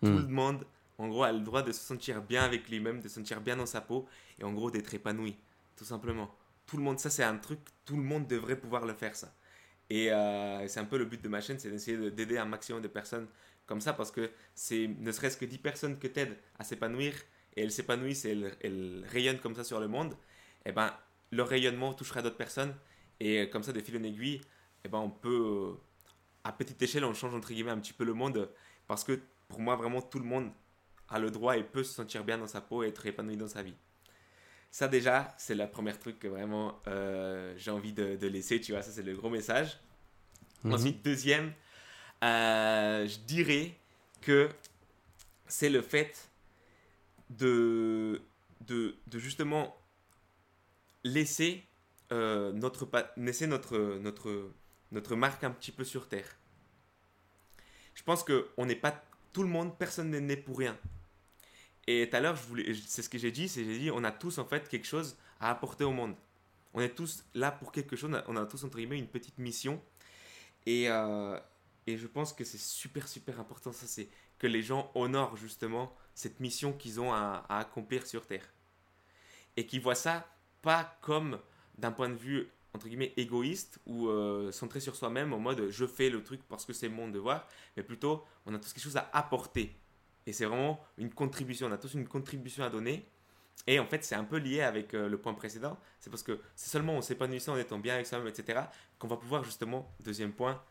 [0.00, 0.16] Tout Hmm.
[0.16, 0.66] le monde,
[0.98, 3.56] en gros, a le droit de se sentir bien avec lui-même, de se sentir bien
[3.56, 4.08] dans sa peau,
[4.38, 5.36] et en gros d'être épanoui,
[5.76, 6.32] tout simplement.
[6.66, 9.32] Tout le monde, ça c'est un truc, tout le monde devrait pouvoir le faire ça.
[9.90, 12.44] Et euh, c'est un peu le but de ma chaîne, c'est d'essayer de- d'aider un
[12.46, 13.28] maximum de personnes
[13.72, 17.14] comme ça, parce que c'est ne serait-ce que 10 personnes que t'aides à s'épanouir,
[17.56, 20.14] et elles s'épanouissent et elles, elles rayonnent comme ça sur le monde,
[20.66, 20.92] et ben
[21.30, 22.74] leur rayonnement touchera d'autres personnes,
[23.18, 24.42] et comme ça de fil en aiguille,
[24.84, 25.80] et ben on peut, euh,
[26.44, 28.50] à petite échelle, on change entre guillemets un petit peu le monde,
[28.86, 29.18] parce que
[29.48, 30.50] pour moi vraiment tout le monde
[31.08, 33.48] a le droit et peut se sentir bien dans sa peau et être épanoui dans
[33.48, 33.76] sa vie.
[34.70, 38.72] Ça déjà, c'est le premier truc que vraiment euh, j'ai envie de, de laisser, tu
[38.72, 39.78] vois, ça c'est le gros message.
[40.62, 40.74] Mhm.
[40.74, 41.54] Ensuite, deuxième,
[42.22, 43.76] euh, je dirais
[44.20, 44.48] que
[45.46, 46.30] c'est le fait
[47.30, 48.22] de,
[48.60, 49.76] de, justement
[51.04, 51.64] laisser,
[52.12, 54.50] euh, notre, laisser notre, notre,
[54.92, 56.38] notre marque un petit peu sur Terre.
[57.94, 59.02] Je pense que on n'est pas
[59.32, 60.78] tout le monde, personne n'est né pour rien.
[61.86, 62.38] Et tout à l'heure,
[62.86, 65.16] c'est ce que j'ai dit, c'est j'ai dit, on a tous en fait quelque chose
[65.40, 66.14] à apporter au monde.
[66.74, 69.82] On est tous là pour quelque chose, on a tous entre guillemets une petite mission.
[70.64, 71.38] Et, euh,
[71.86, 74.08] et je pense que c'est super super important, ça c'est
[74.38, 78.52] que les gens honorent justement cette mission qu'ils ont à, accomplir sur Terre.
[79.56, 80.26] Et qu'ils voient ça
[80.62, 81.38] pas comme
[81.78, 85.86] d'un point de vue entre guillemets égoïste ou euh, centré sur soi-même en mode je
[85.86, 88.96] fais le truc parce que c'est mon devoir, mais plutôt on a tous quelque chose
[88.96, 89.76] à apporter.
[90.26, 93.08] Et c'est vraiment une contribution, on a tous une contribution à donner.
[93.66, 95.78] Et en fait, c'est un peu lié avec euh, le point précédent.
[96.00, 98.60] C'est parce que c'est seulement en s'épanouissant, en étant bien avec soi-même, etc.,
[98.98, 100.62] qu'on va pouvoir justement, deuxième point,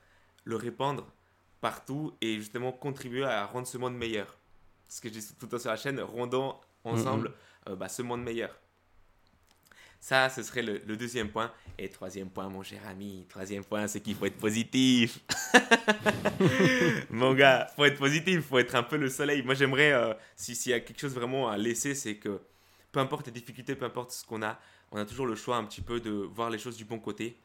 [0.43, 1.07] le répandre
[1.61, 4.37] partout et justement contribuer à rendre ce monde meilleur.
[4.87, 7.33] Ce que je dis tout le temps sur la chaîne, rendons ensemble
[7.69, 8.57] euh, bah, ce monde meilleur.
[9.99, 11.51] Ça, ce serait le, le deuxième point.
[11.77, 15.19] Et troisième point, mon cher ami, troisième point, c'est qu'il faut être positif.
[17.11, 19.43] mon gars, faut être positif, faut être un peu le soleil.
[19.43, 22.41] Moi, j'aimerais, euh, si- s'il y a quelque chose vraiment à laisser, c'est que
[22.91, 24.59] peu importe les difficultés, peu importe ce qu'on a,
[24.91, 27.37] on a toujours le choix un petit peu de voir les choses du bon côté.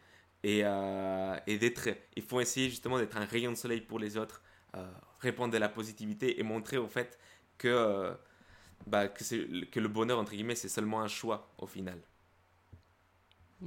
[0.46, 4.16] Et, euh, et d'être, il faut essayer justement d'être un rayon de soleil pour les
[4.16, 4.42] autres,
[4.76, 4.86] euh,
[5.18, 7.18] répandre de la positivité et montrer au fait
[7.58, 8.14] que, euh,
[8.86, 11.98] bah, que, le bonheur, entre guillemets, c'est seulement un choix au final.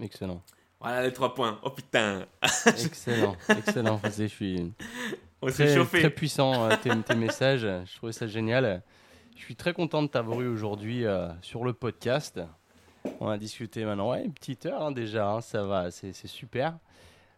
[0.01, 0.41] Excellent.
[0.79, 1.59] Voilà les trois points.
[1.63, 2.25] Oh putain,
[2.65, 3.35] Excellent.
[3.49, 3.99] Excellent.
[4.05, 4.73] José, Je suis
[5.41, 5.99] on très, chauffé.
[5.99, 7.63] très puissant euh, tes, tes messages.
[7.63, 8.81] Je trouvais ça génial.
[9.35, 11.03] Je suis très content de t'avoir eu aujourd'hui
[11.41, 12.39] sur le podcast.
[13.19, 16.77] On a discuté maintenant, ouais, une petite heure hein, déjà, hein, ça va, c'est super.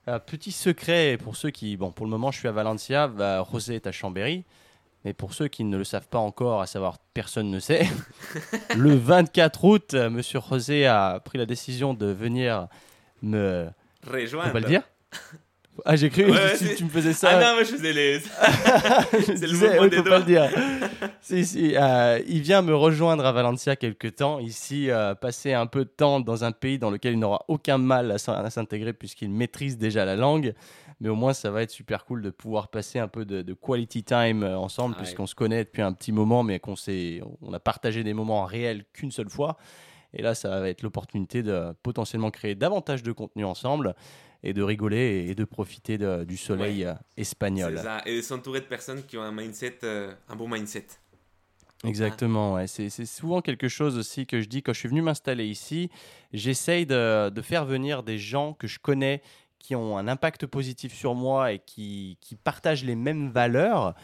[0.08, 3.46] Euh, petit secret pour ceux qui, bon, pour le moment, je suis à Valencia, bah,
[3.52, 4.44] José est à Chambéry.
[5.04, 7.88] Mais pour ceux qui ne le savent pas encore, à savoir personne ne sait,
[8.78, 12.68] le 24 août, euh, Monsieur José a pris la décision de venir
[13.24, 13.68] me.
[14.08, 14.54] On Rejoindre.
[14.54, 14.84] va le dire
[15.86, 17.30] Ah, j'ai cru Ouais, que ouais, tu, me faisais ça.
[17.32, 18.20] Ah non, mais je faisais les.
[18.20, 18.26] Je
[19.36, 20.04] c'est le mouvement oui, des doigts.
[20.12, 20.50] pas le dire.
[21.22, 25.66] Si, si, euh, il vient me rejoindre à Valencia quelque temps, ici, euh, passer un
[25.68, 28.50] peu de temps dans un pays dans lequel il n'aura aucun mal à s'in- à
[28.50, 30.54] s'intégrer puisqu'il maîtrise déjà la langue.
[31.00, 33.54] Mais au moins, ça va être super cool de pouvoir passer un peu de, de
[33.54, 35.06] quality time euh, ensemble, Ah ouais.
[35.06, 38.44] puisqu'on se connaît depuis un petit moment, mais qu'on s'est, on a partagé des moments
[38.46, 39.58] réels qu'une seule fois.
[40.14, 43.96] Et là, ça va être l'opportunité de potentiellement créer davantage de contenu ensemble
[44.44, 47.78] et de rigoler et de profiter de- du soleil euh, espagnol.
[47.78, 48.02] Ça.
[48.06, 50.88] Et de s'entourer de personnes qui ont un mindset, euh, un bon mindset.
[51.84, 52.68] Exactement, ouais.
[52.68, 55.90] c'est c'est souvent quelque chose aussi que je dis quand je suis venu m'installer ici.
[56.32, 59.24] J'essaye de, de faire venir des gens que je connais
[59.58, 63.96] qui ont un impact positif sur moi et qui, qui partagent les mêmes valeurs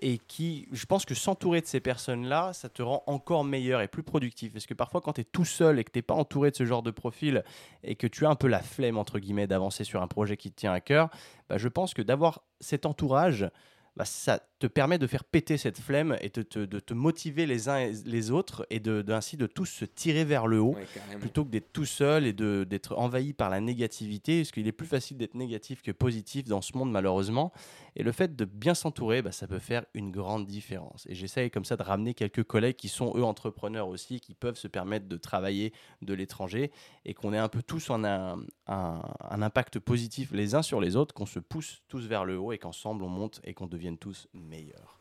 [0.00, 3.88] et qui, je pense que s'entourer de ces personnes-là, ça te rend encore meilleur et
[3.88, 4.52] plus productif.
[4.52, 6.56] Parce que parfois, quand tu es tout seul et que tu n'es pas entouré de
[6.56, 7.44] ce genre de profil
[7.82, 10.50] et que tu as un peu la flemme, entre guillemets, d'avancer sur un projet qui
[10.50, 11.08] te tient à cœur,
[11.48, 13.48] bah, je pense que d'avoir cet entourage,
[13.96, 17.46] bah, ça te permet de faire péter cette flemme et de te, de te motiver
[17.46, 20.74] les uns et les autres et de, ainsi de tous se tirer vers le haut
[20.74, 20.86] Ouais,
[21.18, 24.72] plutôt que d'être tout seul et de- d'être envahi par la négativité, parce qu'il est
[24.72, 27.52] plus facile d'être négatif que positif dans ce monde malheureusement.
[27.98, 31.06] Et le fait de bien s'entourer, bah, ça peut faire une grande différence.
[31.08, 34.56] Et j'essaye comme ça de ramener quelques collègues qui sont eux entrepreneurs aussi, qui peuvent
[34.58, 35.72] se permettre de travailler
[36.02, 36.70] de l'étranger
[37.06, 40.80] et qu'on ait un peu tous en un, un- un impact positif les uns sur
[40.80, 43.66] les autres, qu'on se pousse tous vers le haut et qu'ensemble on monte et qu'on
[43.86, 44.98] devienne tous meilleurs.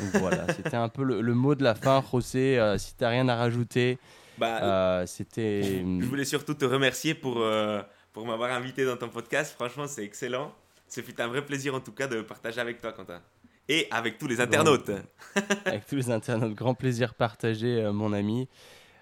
[0.00, 2.58] Donc voilà, c'était un peu le, le mot de la fin, José.
[2.58, 3.98] euh, si tu n'as rien à rajouter,
[4.36, 5.62] Bah, Euh, C'était.
[5.82, 7.80] Je voulais surtout te remercier pour, euh,
[8.12, 9.54] pour m'avoir invité dans ton podcast.
[9.54, 10.52] Franchement, c'est excellent.
[10.88, 13.22] Ce fut un vrai plaisir en tout cas de partager avec toi, Quentin.
[13.68, 14.90] Et avec tous les internautes.
[15.64, 16.54] avec tous les internautes.
[16.54, 18.48] Grand plaisir partagé, euh, mon ami.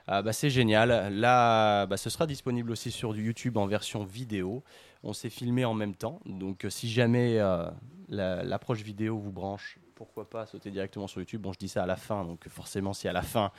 [0.07, 1.13] Ah, bah, c'est génial.
[1.15, 4.63] Là, bah, ce sera disponible aussi sur du YouTube en version vidéo.
[5.03, 6.21] On s'est filmé en même temps.
[6.27, 7.65] Donc, euh, si jamais euh,
[8.09, 11.41] la- l'approche vidéo vous branche, pourquoi pas sauter directement sur YouTube?
[11.43, 12.25] Bon, je dis ça à la fin.
[12.25, 13.51] Donc, forcément, si à la fin,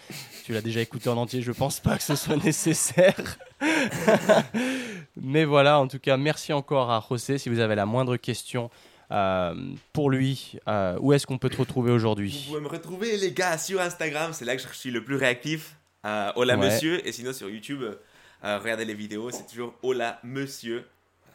[0.46, 3.16] tu l'as déjà écouté en entier, je pense pas que ce soit nécessaire.
[5.16, 7.38] Mais voilà, en tout cas, merci encore à José.
[7.38, 8.70] Si vous avez la moindre question
[9.12, 9.54] euh,
[9.94, 13.32] pour lui, euh, où est-ce qu'on peut te retrouver Vous aujourd'hui pouvez me retrouver, les
[13.34, 14.32] gars, sur Instagram.
[14.34, 15.76] C'est là que je suis le plus réactif.
[16.06, 16.68] Euh, Hola Ouais.
[16.72, 17.06] Monsieur.
[17.08, 17.84] Et sinon, sur YouTube,
[18.44, 19.30] regardez les vidéos.
[19.32, 20.86] C'est toujours Hola Monsieur.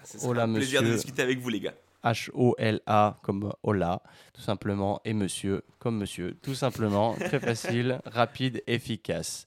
[0.06, 1.74] Ce sera Hola, un plaisir de discuter avec vous, les gars.
[2.04, 4.02] H-O-L-A comme Hola,
[4.32, 7.14] tout simplement, et monsieur comme monsieur, tout simplement.
[7.14, 9.46] Très facile, rapide, efficace.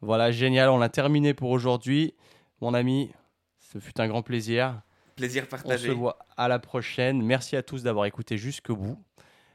[0.00, 2.14] Voilà, génial, on l'a terminé pour aujourd'hui.
[2.62, 3.10] Mon ami,
[3.58, 4.80] ce fut un grand plaisir.
[5.16, 5.92] Plaisir On se partagé.
[5.92, 7.22] voit à la prochaine.
[7.22, 8.98] Merci à tous d'avoir écouté jusqu'au bout.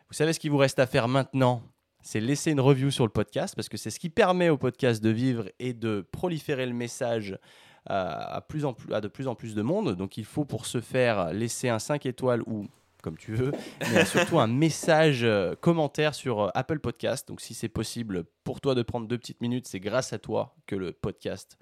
[0.10, 1.64] Vous savez ce qu'il vous reste à faire maintenant
[2.04, 5.02] c'est laisser une review sur le podcast parce que c'est ce qui permet au podcast
[5.02, 7.40] de vivre et de proliférer le message
[7.86, 9.96] à, plus en plus, de plus en plus de monde.
[9.96, 12.68] Donc il faut pour ce faire laisser un 5 étoiles ou
[13.02, 13.52] comme tu veux,
[13.92, 17.28] mais surtout un message euh, commentaire sur euh, Apple Podcast.
[17.28, 20.56] Donc si c'est possible pour toi de prendre deux petites minutes, c'est grâce à toi
[20.68, 21.58] que le podcast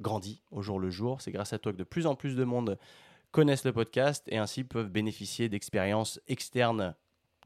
[0.00, 1.20] grandit au jour le jour.
[1.20, 2.76] C'est grâce à toi que de plus en plus de monde
[3.30, 6.94] connaissent le podcast et ainsi peuvent bénéficier d'expériences externes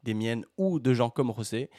[0.05, 1.71] des miennes ou de gens comme José,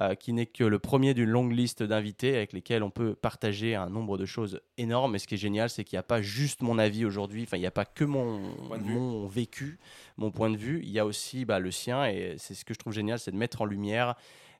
[0.00, 3.74] euh, qui n'est que le premier d'une longue liste d'invités avec lesquels on peut partager
[3.76, 5.14] un nombre de choses énormes.
[5.14, 7.56] Et ce qui est génial, c'est qu'il n'y a pas juste mon avis aujourd'hui, enfin,
[7.56, 8.40] il n'y a pas que mon,
[8.80, 9.78] mon vécu,
[10.16, 12.06] mon point de vue, il y a aussi bah, le sien.
[12.06, 14.14] Et c'est ce que je trouve génial, c'est de mettre en lumière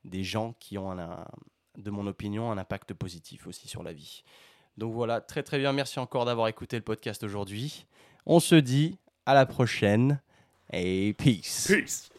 [0.05, 1.25] des gens qui ont, un, un-
[1.79, 4.23] de mon opinion, un impact positif aussi sur la vie.
[4.77, 5.73] Donc voilà, très très bien.
[5.73, 7.87] Merci encore d'avoir écouté le podcast aujourd'hui.
[8.27, 10.21] On se dit à la prochaine
[10.73, 11.67] et peace.
[11.69, 12.11] Peace.